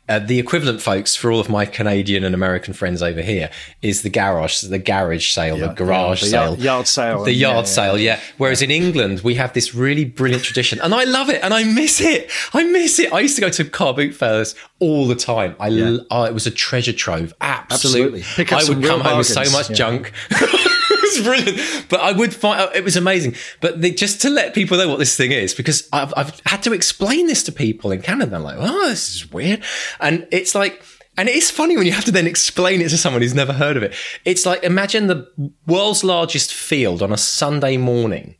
[0.07, 3.49] Uh, the equivalent, folks, for all of my Canadian and American friends over here,
[3.81, 7.33] is the garage, the garage sale, yeah, the garage the sale, yard, yard sale, the
[7.33, 7.97] yard yeah, sale.
[7.97, 8.19] Yeah.
[8.37, 11.63] Whereas in England, we have this really brilliant tradition, and I love it, and I
[11.63, 12.31] miss it.
[12.53, 13.11] I miss it.
[13.11, 15.55] I used to go to car boot fairs all the time.
[15.59, 15.69] I,
[16.09, 17.33] oh, it was a treasure trove.
[17.41, 18.21] Absolutely.
[18.21, 18.55] Absolutely.
[18.55, 20.13] I would come home with so much junk.
[21.17, 21.85] was brilliant.
[21.89, 23.35] But I would find oh, it was amazing.
[23.61, 26.63] But they, just to let people know what this thing is, because I've, I've had
[26.63, 28.35] to explain this to people in Canada.
[28.35, 29.63] I'm like, oh, this is weird.
[29.99, 30.83] And it's like,
[31.17, 33.53] and it is funny when you have to then explain it to someone who's never
[33.53, 33.93] heard of it.
[34.25, 35.27] It's like imagine the
[35.65, 38.35] world's largest field on a Sunday morning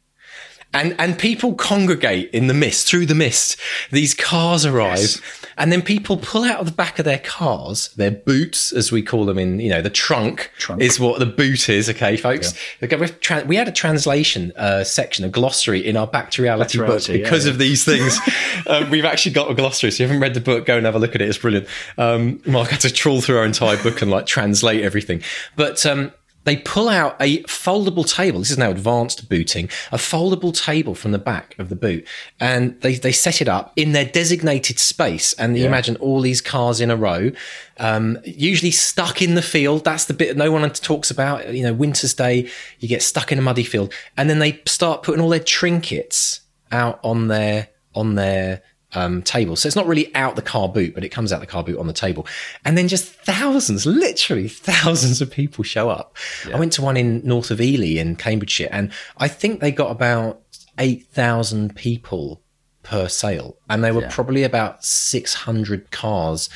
[0.76, 3.58] and and people congregate in the mist through the mist
[3.92, 5.22] these cars arrive yes.
[5.58, 9.02] and then people pull out of the back of their cars their boots as we
[9.02, 10.82] call them in you know the trunk, trunk.
[10.82, 13.44] is what the boot is okay folks yeah.
[13.46, 17.46] we had a translation uh, section a glossary in our back to reality, book because
[17.46, 18.20] yeah, of these things
[18.68, 20.86] um, we've actually got a glossary so if you haven't read the book go and
[20.86, 21.68] have a look at it it's brilliant
[21.98, 25.22] um, mark had to trawl through our entire book and like translate everything
[25.56, 26.12] but um,
[26.46, 28.40] they pull out a foldable table.
[28.40, 32.08] This is now advanced booting, a foldable table from the back of the boot.
[32.40, 35.34] And they, they set it up in their designated space.
[35.34, 35.64] And yeah.
[35.64, 37.32] you imagine all these cars in a row,
[37.78, 39.84] um, usually stuck in the field.
[39.84, 41.54] That's the bit no one talks about.
[41.54, 43.92] You know, winter's day, you get stuck in a muddy field.
[44.16, 46.42] And then they start putting all their trinkets
[46.72, 48.62] out on their, on their
[48.96, 49.56] um, table.
[49.56, 51.78] So it's not really out the car boot, but it comes out the car boot
[51.78, 52.26] on the table.
[52.64, 56.16] And then just thousands, literally thousands of people show up.
[56.48, 56.56] Yeah.
[56.56, 59.92] I went to one in north of Ely in Cambridgeshire, and I think they got
[59.92, 60.42] about
[60.78, 62.42] 8,000 people
[62.84, 63.58] per sale.
[63.70, 64.12] And there were yeah.
[64.12, 66.50] probably about 600 cars.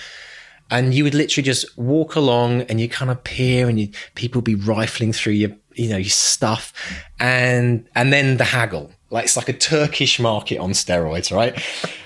[0.72, 4.42] And you would literally just walk along and you kind of peer and you, people
[4.42, 6.72] be rifling through your, you know, your stuff
[7.20, 11.60] and, and then the haggle like it's like a Turkish market on steroids, right?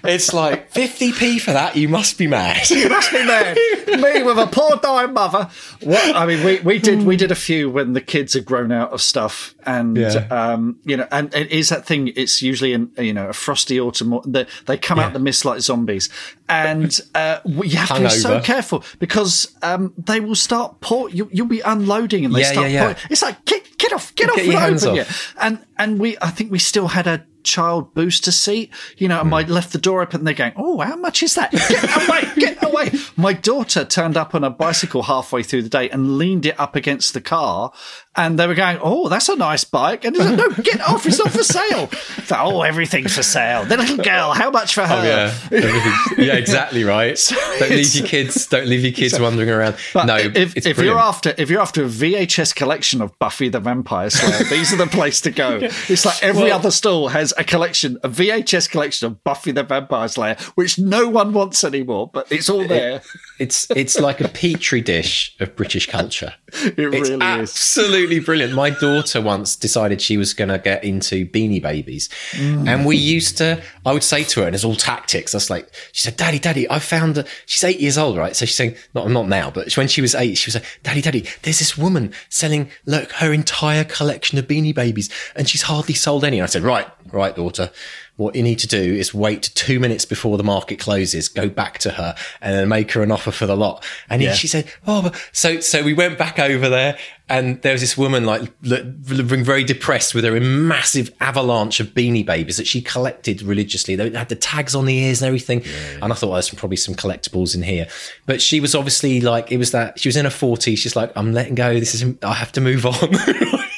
[0.04, 1.76] It's like 50p for that.
[1.76, 2.70] You must be mad.
[2.70, 3.58] you must be mad.
[3.88, 5.49] Me with a poor dying mother.
[5.82, 8.72] What I mean, we, we did we did a few when the kids had grown
[8.72, 10.28] out of stuff, and yeah.
[10.30, 12.11] um, you know, and it is that thing.
[12.16, 14.20] It's usually in you know a frosty autumn.
[14.26, 15.05] They, they come yeah.
[15.05, 16.09] out the mist like zombies,
[16.49, 21.09] and uh, you have to be so careful because um, they will start pour.
[21.09, 22.72] You, will be unloading, and they yeah, start.
[22.72, 22.97] Yeah, yeah.
[23.09, 25.36] It's like get get off, get, get off, open, off.
[25.39, 29.31] And and we, I think we still had a child booster seat, you know, and
[29.31, 29.43] mm.
[29.43, 31.51] I left the door open and they're going, Oh, how much is that?
[31.51, 32.91] Get away, get away.
[33.15, 36.75] My daughter turned up on a bicycle halfway through the day and leaned it up
[36.75, 37.71] against the car
[38.15, 41.05] and they were going, "Oh, that's a nice bike," and like, "No, get off!
[41.05, 41.89] It's not for sale."
[42.25, 43.65] So, oh, everything's for sale.
[43.65, 44.95] The little girl, how much for her?
[44.95, 47.17] Oh, yeah, yeah, exactly right.
[47.23, 48.47] So don't leave your kids.
[48.47, 49.75] Don't leave your kids so, wandering around.
[49.95, 54.09] no, if, if you're after if you're after a VHS collection of Buffy the Vampire
[54.09, 55.59] Slayer, these are the place to go.
[55.89, 59.63] It's like every well, other stall has a collection, a VHS collection of Buffy the
[59.63, 62.97] Vampire Slayer, which no one wants anymore, but it's all there.
[62.97, 63.03] It,
[63.39, 66.34] it's it's like a petri dish of British culture.
[66.64, 68.54] It it's really absolutely is absolutely brilliant.
[68.54, 72.68] My daughter once decided she was going to get into Beanie Babies, mm.
[72.68, 73.62] and we used to.
[73.86, 75.34] I would say to her, and it's all tactics.
[75.34, 78.36] I was like, she said, "Daddy, Daddy, I found." A, she's eight years old, right?
[78.36, 81.01] So she's saying, "Not not now, but when she was eight, she was like, Daddy,
[81.01, 85.95] Daddy, there's this woman selling look her entire collection of Beanie Babies, and she's hardly
[85.95, 87.72] sold any." And I said, "Right, right, daughter."
[88.16, 91.80] What you need to do is wait two minutes before the market closes, go back
[91.80, 93.84] to her and then make her an offer for the lot.
[94.07, 94.34] And yeah.
[94.34, 96.97] she said, Oh, so, so we went back over there
[97.28, 102.24] and there was this woman like looking very depressed with her massive avalanche of beanie
[102.24, 103.95] babies that she collected religiously.
[103.95, 105.61] They had the tags on the ears and everything.
[105.61, 105.99] Yeah, yeah.
[106.03, 107.88] And I thought, well, there's probably some collectibles in here.
[108.28, 110.78] But she was obviously like, it was that she was in her 40s.
[110.78, 111.80] She's like, I'm letting go.
[111.80, 112.93] This is, I have to move on.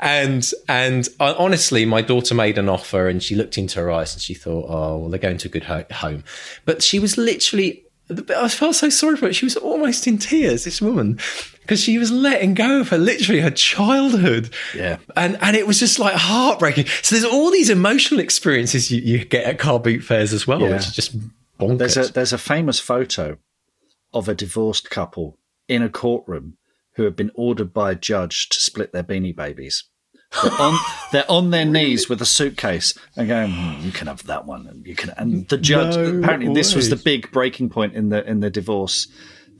[0.00, 4.14] and and uh, honestly, my daughter made an offer, and she looked into her eyes,
[4.14, 6.24] and she thought, "Oh, well, they're going to a good ho- home."
[6.64, 7.82] But she was literally.
[8.36, 9.32] I felt so sorry for her.
[9.32, 10.64] She was almost in tears.
[10.64, 11.18] This woman,
[11.62, 14.50] because she was letting go of her literally her childhood.
[14.74, 16.86] Yeah, and and it was just like heartbreaking.
[17.02, 20.60] So there's all these emotional experiences you, you get at car boot fairs as well,
[20.60, 20.72] yeah.
[20.72, 21.18] which is just
[21.58, 21.78] bonkers.
[21.78, 23.38] There's a there's a famous photo
[24.12, 25.38] of a divorced couple
[25.68, 26.58] in a courtroom
[26.96, 29.84] who have been ordered by a judge to split their beanie babies.
[30.42, 30.78] They're on,
[31.12, 34.66] they're on their knees with a suitcase and going, hmm, "You can have that one,
[34.66, 36.54] and you can." And the judge no apparently way.
[36.54, 39.06] this was the big breaking point in the in the divorce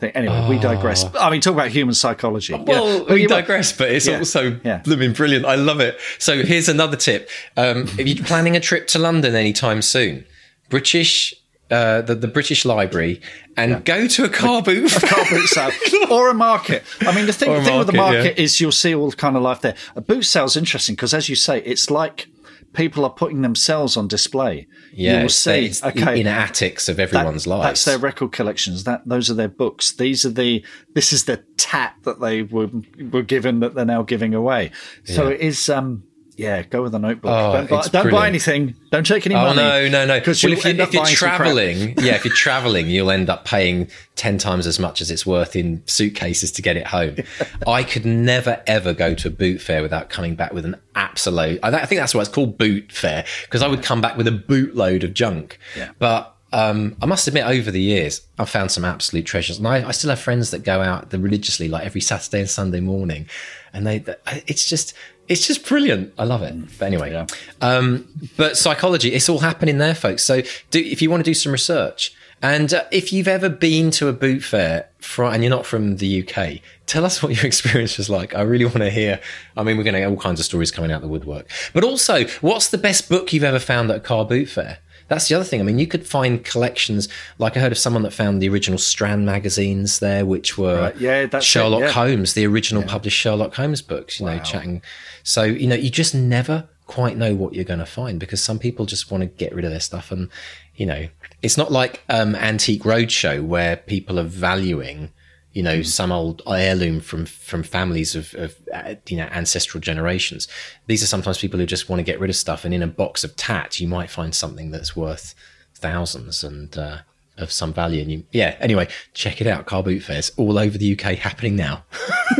[0.00, 0.10] thing.
[0.16, 1.04] Anyway, we digress.
[1.20, 2.54] I mean, talk about human psychology.
[2.54, 3.12] Well, Yeah.
[3.14, 4.18] we digress, but it's Yeah.
[4.18, 4.78] also Yeah.
[4.78, 5.44] blooming brilliant.
[5.44, 5.96] I love it.
[6.18, 10.24] So here's another tip: um, if you're planning a trip to London anytime soon,
[10.70, 11.34] British.
[11.70, 13.22] Uh, the, the British Library
[13.56, 15.00] and go to a car booth.
[15.00, 15.70] car boot sale
[16.10, 16.84] or a market.
[17.00, 19.34] I mean, the thing, the thing with the market, market is you'll see all kind
[19.34, 19.74] of life there.
[19.96, 22.28] A boot sale is interesting because, as you say, it's like
[22.74, 24.66] people are putting themselves on display.
[24.92, 25.66] yeah, you will see.
[25.66, 27.64] it's okay, in attics of everyone's that- lives.
[27.64, 28.84] That's their record collections.
[28.84, 29.92] That those are their books.
[29.92, 30.62] These are the.
[30.94, 32.68] This is the tat that they were
[33.10, 34.70] were given that they're now giving away.
[35.04, 35.70] So it is.
[35.70, 36.04] um
[36.36, 37.30] yeah, go with a notebook.
[37.32, 38.74] Oh, don't buy, don't buy anything.
[38.90, 39.56] Don't take any Oh money.
[39.62, 40.18] no, no, no!
[40.18, 41.36] Because Well, if, you, if you're buying some crap.
[41.38, 45.24] traveling, yeah, if you're traveling, you'll end up paying ten times as much as it's
[45.26, 47.16] worth in suitcases to get it home.
[47.66, 51.60] I could never ever go to a boot fair without coming back with an absolute.
[51.62, 54.26] I I think that's why it's called boot fair because I would come back with
[54.28, 55.58] a bootload of junk.
[55.76, 55.90] Yeah.
[55.98, 59.88] But um, I must admit, over the years, I've found some absolute treasures, and I,
[59.88, 63.26] I still have friends that go out the religiously, like every Saturday and Sunday morning,
[63.72, 64.04] and they.
[64.46, 64.94] It's just.
[65.28, 66.12] It's just brilliant.
[66.18, 66.54] I love it.
[66.78, 67.26] But anyway, Yeah.
[67.60, 68.06] um,
[68.36, 70.22] but psychology, it's all happening there, folks.
[70.24, 73.90] So, do, if you want to do some research, and uh, if you've ever been
[73.92, 77.46] to a boot fair fr and you're not from the UK, tell us what your
[77.52, 78.34] experience was like.
[78.34, 79.18] I really want to hear.
[79.56, 81.48] I mean, we're going to get all kinds of stories coming out of the woodwork.
[81.72, 84.78] But also, what's the best book you've ever found at a car boot fair?
[85.08, 85.60] That's the other thing.
[85.60, 87.08] I mean, you could find collections.
[87.38, 90.96] Like I heard of someone that found the original Strand magazines there, which were Right,
[90.96, 91.90] yeah, that's it, Sherlock yeah.
[91.90, 94.20] Holmes, the original published Sherlock Holmes books.
[94.20, 94.82] You know, chatting.
[95.22, 98.58] So you know, you just never quite know what you're going to find because some
[98.58, 100.28] people just want to get rid of their stuff, and
[100.76, 101.08] you know,
[101.42, 105.12] it's not like um, Antique Roadshow where people are valuing.
[105.54, 110.46] You know, some old heirloom from from families of, of uh, you know ancestral generations.
[110.86, 112.86] These are sometimes people who just want to get rid of stuff, and in a
[112.86, 115.34] box of tat, you might find something that's worth
[115.74, 116.98] thousands and uh,
[117.36, 118.02] of some value.
[118.02, 119.66] And you, yeah, anyway, check it out.
[119.66, 121.84] Car boot fairs all over the UK happening now.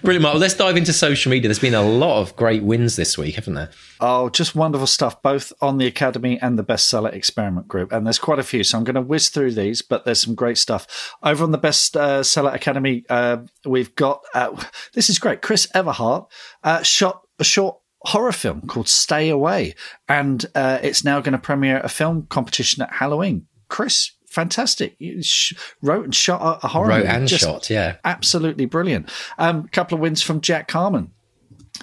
[0.07, 0.33] Brilliant, Mark.
[0.35, 1.49] Well, let's dive into social media.
[1.49, 3.71] There's been a lot of great wins this week, haven't there?
[3.99, 7.91] Oh, just wonderful stuff, both on the Academy and the Bestseller Experiment Group.
[7.91, 8.63] And there's quite a few.
[8.63, 11.13] So I'm going to whiz through these, but there's some great stuff.
[11.23, 14.55] Over on the Bestseller Academy, uh, we've got uh,
[14.93, 15.41] this is great.
[15.41, 16.31] Chris Everhart
[16.63, 19.75] uh, shot a short horror film called Stay Away.
[20.07, 23.47] And uh, it's now going to premiere a film competition at Halloween.
[23.67, 24.95] Chris, fantastic.
[24.99, 27.07] You sh- wrote and shot a, horror Wrote movie.
[27.09, 27.95] and Just shot, yeah.
[28.05, 29.09] absolutely brilliant.
[29.39, 31.11] A um, couple of wins from Jack Carmen.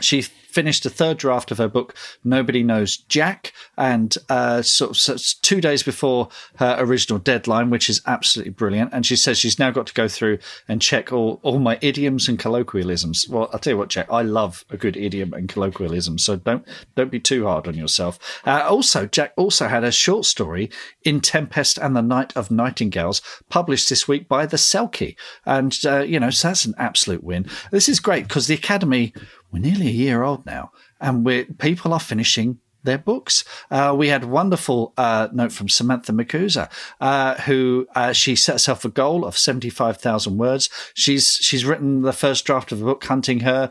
[0.00, 0.24] She
[0.54, 5.16] finished a third draft of her book, Nobody Knows Jack, and uh, sort of so
[5.42, 8.92] two days before her original deadline, which is absolutely brilliant.
[8.92, 10.38] And she says she's now got to go through
[10.68, 13.28] and check all, all my idioms and colloquialisms.
[13.28, 16.66] Well, I'll tell you what, Jack, I love a good idiom and colloquialism, so don't
[16.94, 18.18] don't be too hard on yourself.
[18.46, 20.70] Uh, also, Jack also had a short story
[21.02, 26.00] in Tempest and the Night of Nightingales published this week by the Selkie, and uh,
[26.00, 27.46] you know, so that's an absolute win.
[27.72, 29.12] This is great because the Academy
[29.54, 33.44] we're nearly a year old now, and we're people are finishing their books.
[33.70, 36.70] Uh, we had a wonderful uh, note from Samantha Makuza,
[37.00, 40.68] uh, who uh, she set herself a goal of seventy five thousand words.
[40.94, 43.70] She's she's written the first draft of a book, Hunting Her.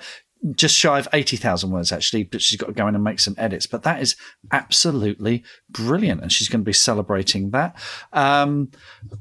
[0.56, 3.36] Just shy of 80,000 words, actually, but she's got to go in and make some
[3.38, 3.66] edits.
[3.66, 4.16] But that is
[4.52, 6.22] absolutely brilliant.
[6.22, 7.76] And she's going to be celebrating that.
[8.12, 8.72] Um,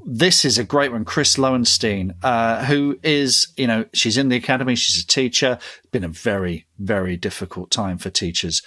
[0.04, 1.04] this is a great one.
[1.04, 5.58] Chris Lowenstein, uh, who is, you know, she's in the academy, she's a teacher.
[5.92, 8.62] Been a very, very difficult time for teachers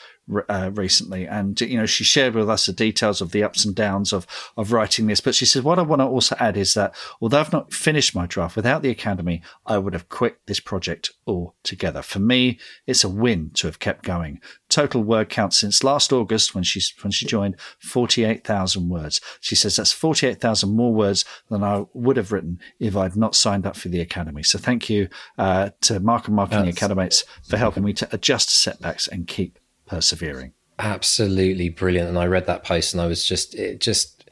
[0.49, 3.75] uh, recently, and you know she shared with us the details of the ups and
[3.75, 4.25] downs of
[4.57, 5.21] of writing this.
[5.21, 8.15] But she said, what I want to also add is that although I've not finished
[8.15, 12.01] my draft without the academy, I would have quit this project altogether.
[12.01, 14.41] For me, it's a win to have kept going.
[14.69, 19.21] Total word count since last August when she when she joined forty eight thousand words.
[19.39, 23.15] She says that's forty eight thousand more words than I would have written if I'd
[23.15, 24.43] not signed up for the academy.
[24.43, 25.07] So thank you
[25.37, 29.07] uh, to Mark and Mark and the Academates for helping me to adjust to setbacks
[29.07, 30.53] and keep persevering.
[30.79, 32.09] Absolutely brilliant.
[32.09, 34.29] And I read that post and I was just, it just,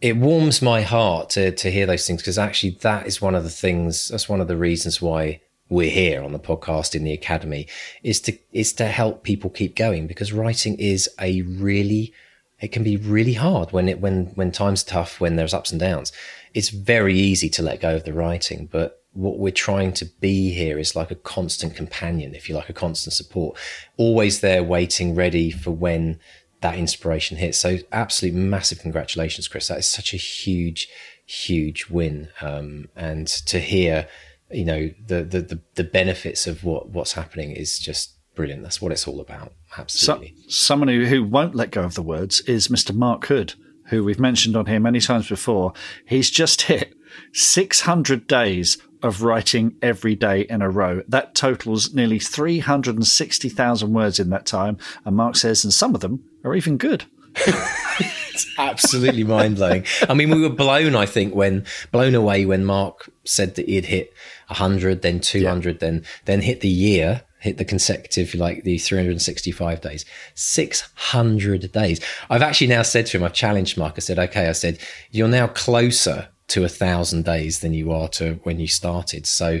[0.00, 3.44] it warms my heart to, to hear those things because actually that is one of
[3.44, 7.12] the things, that's one of the reasons why we're here on the podcast in the
[7.12, 7.66] academy
[8.02, 12.12] is to, is to help people keep going because writing is a really,
[12.60, 15.80] it can be really hard when it, when, when time's tough, when there's ups and
[15.80, 16.12] downs.
[16.54, 20.52] It's very easy to let go of the writing, but what we're trying to be
[20.52, 23.58] here is like a constant companion, if you like, a constant support,
[23.96, 26.20] always there waiting, ready for when
[26.60, 27.58] that inspiration hits.
[27.58, 29.68] So, absolute massive congratulations, Chris.
[29.68, 30.88] That is such a huge,
[31.24, 32.28] huge win.
[32.40, 34.08] Um, and to hear,
[34.50, 38.62] you know, the, the, the, the benefits of what, what's happening is just brilliant.
[38.62, 39.52] That's what it's all about.
[39.88, 40.34] So, Absolutely.
[40.48, 42.94] someone who, who won't let go of the words is Mr.
[42.94, 43.54] Mark Hood,
[43.86, 45.72] who we've mentioned on here many times before,
[46.06, 46.94] he's just hit
[47.32, 51.02] 600 days of writing every day in a row.
[51.08, 54.78] That totals nearly 360,000 words in that time.
[55.04, 57.04] And Mark says, and some of them are even good.
[57.36, 59.84] it's absolutely mind blowing.
[60.08, 63.86] I mean, we were blown, I think, when blown away when Mark said that he'd
[63.86, 64.12] hit
[64.48, 65.78] 100, then 200, yeah.
[65.78, 70.04] then then hit the year, hit the consecutive, like the 365 days,
[70.34, 72.00] 600 days.
[72.30, 73.94] I've actually now said to him, I've challenged Mark.
[73.96, 74.78] I said, okay, I said,
[75.10, 79.26] you're now closer to a thousand days than you are to when you started.
[79.26, 79.60] So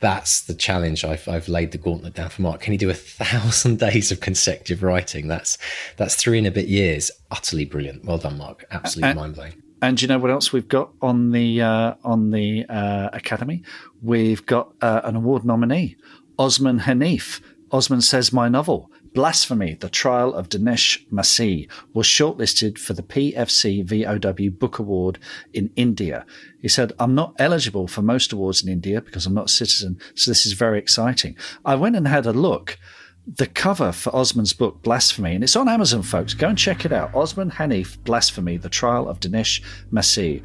[0.00, 2.60] that's the challenge I've, I've laid the gauntlet down for Mark.
[2.60, 5.28] Can he do a thousand days of consecutive writing?
[5.28, 5.56] That's
[5.96, 7.10] that's three and a bit years.
[7.30, 8.04] Utterly brilliant.
[8.04, 8.64] Well done, Mark.
[8.70, 9.62] Absolutely uh, mind blowing.
[9.80, 13.62] And you know what else we've got on the uh, on the uh, academy?
[14.02, 15.96] We've got uh, an award nominee,
[16.38, 17.40] Osman Hanif.
[17.70, 23.84] Osman says my novel Blasphemy, The Trial of Dinesh Masih was shortlisted for the PFC
[23.84, 25.20] VOW Book Award
[25.52, 26.26] in India.
[26.60, 30.00] He said, I'm not eligible for most awards in India because I'm not a citizen,
[30.16, 31.36] so this is very exciting.
[31.64, 32.76] I went and had a look.
[33.24, 36.34] The cover for Osman's book, Blasphemy, and it's on Amazon, folks.
[36.34, 37.14] Go and check it out.
[37.14, 39.62] Osman Hanif, Blasphemy, The Trial of Dinesh
[39.92, 40.42] Masih.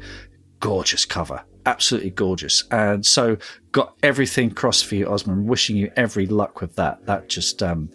[0.60, 2.64] Gorgeous cover absolutely gorgeous.
[2.70, 3.36] And so
[3.72, 5.46] got everything crossed for you, Osman.
[5.46, 7.06] Wishing you every luck with that.
[7.06, 7.90] That just um,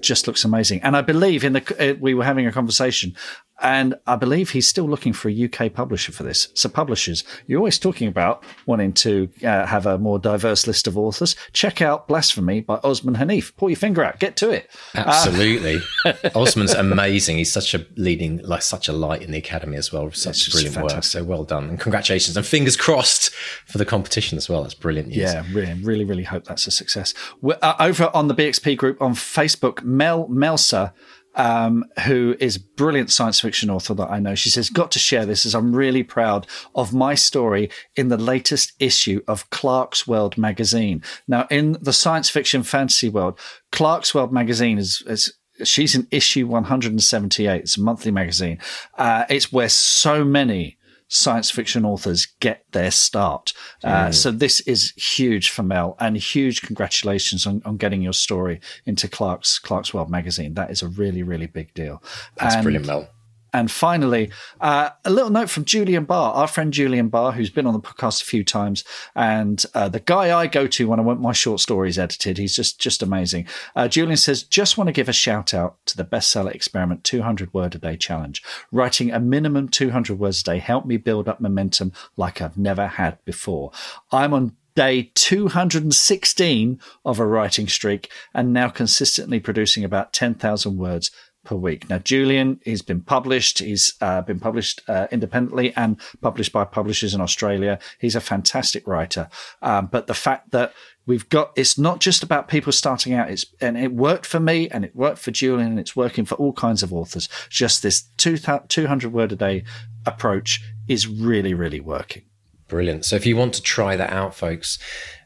[0.00, 0.80] just looks amazing.
[0.82, 3.14] And I believe in the uh, we were having a conversation.
[3.60, 6.48] And I believe he's still looking for a UK publisher for this.
[6.54, 10.96] So, publishers, you're always talking about wanting to uh, have a more diverse list of
[10.96, 11.34] authors.
[11.52, 13.56] Check out Blasphemy by Osman Hanif.
[13.56, 14.70] Pull your finger out, get to it.
[14.94, 15.80] Absolutely.
[16.04, 17.38] Uh, Osman's amazing.
[17.38, 20.10] He's such a leading, like such a light in the academy as well.
[20.12, 20.96] Such brilliant fantastic.
[20.96, 21.04] work.
[21.04, 21.68] So, well done.
[21.68, 22.36] And congratulations.
[22.36, 23.30] And fingers crossed
[23.66, 24.62] for the competition as well.
[24.62, 25.18] That's brilliant news.
[25.18, 27.12] Yeah, really, really, really hope that's a success.
[27.42, 30.92] Uh, over on the BXP group on Facebook, Mel Melsa
[31.34, 34.34] um, who is brilliant science fiction author that I know.
[34.34, 38.16] She says, Got to share this as I'm really proud of my story in the
[38.16, 41.02] latest issue of Clarkesworld magazine.
[41.26, 43.38] Now, in the science fiction fantasy world,
[43.72, 45.32] Clarkesworld magazine is, is
[45.64, 47.60] she's in issue 178.
[47.60, 48.58] It's a monthly magazine.
[48.96, 50.77] Uh, it's where so many
[51.08, 53.52] science fiction authors get their start.
[53.82, 58.60] Uh, so this is huge for Mel, and huge congratulations on, on getting your story
[58.86, 60.54] into Clark's Clarkesworld magazine.
[60.54, 62.02] That is a really really big deal.
[62.36, 63.08] That's and, brilliant, Mel.
[63.52, 64.30] And finally,
[64.60, 67.80] uh, a little note from Julian Barr, our friend Julian Barr, who's been on the
[67.80, 68.84] podcast a few times,
[69.14, 72.38] and uh, the guy I go to when I want my short stories edited.
[72.38, 73.46] He's just just amazing.
[73.74, 77.52] Uh, Julian says, just want to give a shout out to the bestseller experiment 200
[77.54, 78.42] word a day challenge.
[78.70, 82.86] Writing a minimum 200 words a day helped me build up momentum like I've never
[82.86, 83.72] had before.
[84.12, 91.10] I'm on day 216 of a writing streak and now consistently producing about 10,000 words
[91.48, 91.88] per week.
[91.88, 93.60] Now, Julian, he's been published.
[93.60, 97.78] He's uh, been published uh, independently and published by publishers in Australia.
[97.98, 99.30] He's a fantastic writer.
[99.62, 100.74] Um, but the fact that
[101.06, 103.30] we've got, it's not just about people starting out.
[103.30, 106.34] It's, and it worked for me and it worked for Julian and it's working for
[106.34, 107.30] all kinds of authors.
[107.48, 109.64] Just this 200 word a day
[110.04, 112.27] approach is really, really working.
[112.68, 113.04] Brilliant.
[113.06, 114.78] So if you want to try that out, folks,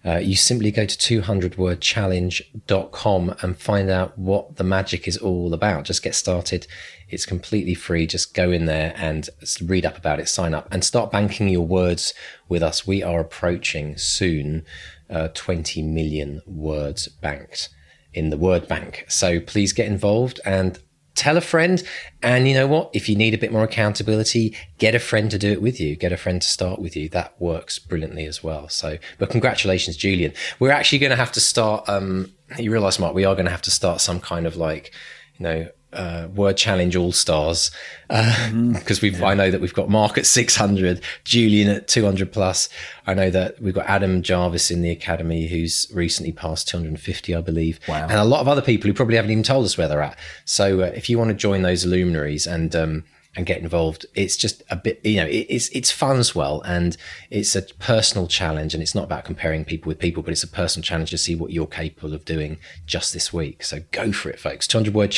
[0.04, 5.84] uh, you simply go to 200wordchallenge.com and find out what the magic is all about.
[5.84, 6.68] Just get started.
[7.08, 8.06] It's completely free.
[8.06, 9.28] Just go in there and
[9.60, 12.14] read up about it, sign up, and start banking your words
[12.48, 12.86] with us.
[12.86, 14.64] We are approaching soon
[15.10, 17.70] uh, 20 million words banked
[18.14, 19.04] in the word bank.
[19.08, 20.78] So please get involved and
[21.14, 21.82] tell a friend.
[22.22, 22.90] And you know what?
[22.92, 25.96] If you need a bit more accountability, get a friend to do it with you.
[25.96, 27.08] Get a friend to start with you.
[27.08, 28.68] That works brilliantly as well.
[28.68, 30.32] So, but congratulations, Julian.
[30.58, 31.88] We're actually going to have to start.
[31.88, 34.92] Um, you realize, Mark, we are going to have to start some kind of like,
[35.38, 37.70] you know, uh, Word Challenge All Stars
[38.08, 38.94] because uh, mm-hmm.
[39.02, 39.26] we've yeah.
[39.26, 42.68] I know that we've got Mark at 600, Julian at 200 plus.
[43.06, 47.40] I know that we've got Adam Jarvis in the academy who's recently passed 250, I
[47.40, 48.06] believe, wow.
[48.08, 50.18] and a lot of other people who probably haven't even told us where they're at.
[50.44, 53.04] So uh, if you want to join those luminaries and um,
[53.34, 54.04] and get involved.
[54.14, 56.96] It's just a bit, you know, it, it's it's fun as well, and
[57.30, 60.48] it's a personal challenge, and it's not about comparing people with people, but it's a
[60.48, 63.64] personal challenge to see what you're capable of doing just this week.
[63.64, 64.66] So go for it, folks.
[64.66, 65.10] 200 word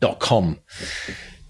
[0.00, 0.58] challenge.com.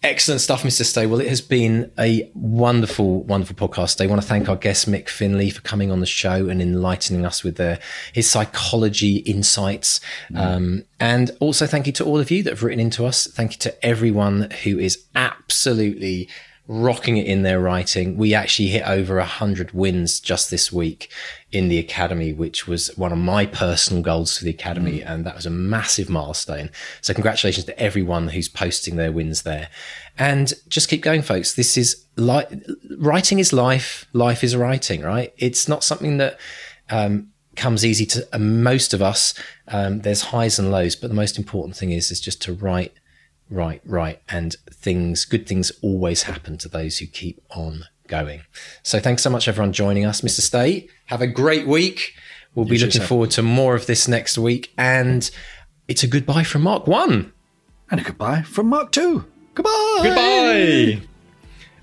[0.02, 0.82] Excellent stuff, Mr.
[0.82, 1.04] Stay.
[1.04, 4.02] Well, it has been a wonderful, wonderful podcast.
[4.02, 7.26] I want to thank our guest, Mick Finlay, for coming on the show and enlightening
[7.26, 7.78] us with the,
[8.14, 10.00] his psychology insights.
[10.30, 10.38] Mm.
[10.38, 13.26] Um, and also thank you to all of you that have written into us.
[13.26, 16.30] Thank you to everyone who is absolutely
[16.66, 18.16] rocking it in their writing.
[18.16, 21.12] We actually hit over a hundred wins just this week
[21.52, 25.34] in the academy, which was one of my personal goals for the academy, and that
[25.34, 26.70] was a massive milestone.
[27.00, 29.68] So congratulations to everyone who's posting their wins there,
[30.18, 31.54] and just keep going, folks.
[31.54, 32.50] This is like
[32.98, 34.06] writing is life.
[34.12, 35.32] Life is writing, right?
[35.36, 36.38] It's not something that.
[36.88, 39.34] Um, comes easy to uh, most of us.
[39.68, 42.94] Um, there's highs and lows, but the most important thing is is just to write,
[43.50, 48.42] write, write, and things, good things always happen to those who keep on going.
[48.82, 50.40] So thanks so much, everyone, joining us, Mr.
[50.40, 50.88] Stay.
[51.10, 52.14] Have a great week.
[52.54, 55.28] We'll be looking forward to more of this next week, and
[55.88, 57.32] it's a goodbye from Mark One,
[57.90, 59.24] and a goodbye from Mark Two.
[59.54, 60.00] Goodbye.
[60.04, 61.02] Goodbye.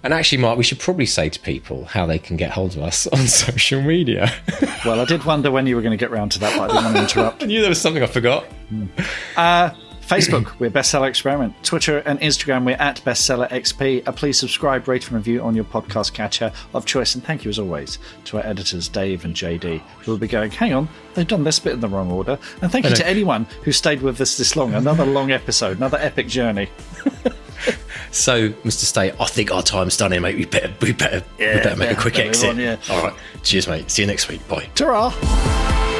[0.02, 2.84] And actually, Mark, we should probably say to people how they can get hold of
[2.84, 4.32] us on social media.
[4.86, 6.74] well, I did wonder when you were going to get round to that, but I
[6.74, 7.44] didn't want to interrupt.
[7.44, 8.46] I knew there was something I forgot.
[9.36, 9.72] Uh,
[10.08, 11.54] Facebook, we're Bestseller Experiment.
[11.64, 14.08] Twitter and Instagram, we're at Bestseller XP.
[14.08, 17.16] Uh, please subscribe, rate, and review on your podcast catcher of choice.
[17.16, 20.52] And thank you, as always, to our editors, Dave and JD, who will be going,
[20.52, 22.40] hang on, they've done this bit in the wrong order.
[22.62, 24.74] And thank you to anyone who stayed with us this long.
[24.74, 26.70] Another long episode, another epic journey.
[28.12, 28.86] So, Mr.
[28.86, 30.38] Stay, I think our time's done here, mate.
[30.38, 32.52] We better, we better, yeah, we better make a quick exit.
[32.52, 32.78] On, yeah.
[32.90, 33.14] All right.
[33.44, 33.92] Cheers, mate.
[33.92, 34.48] See you next week.
[34.48, 34.70] Bye.
[34.76, 35.96] Ta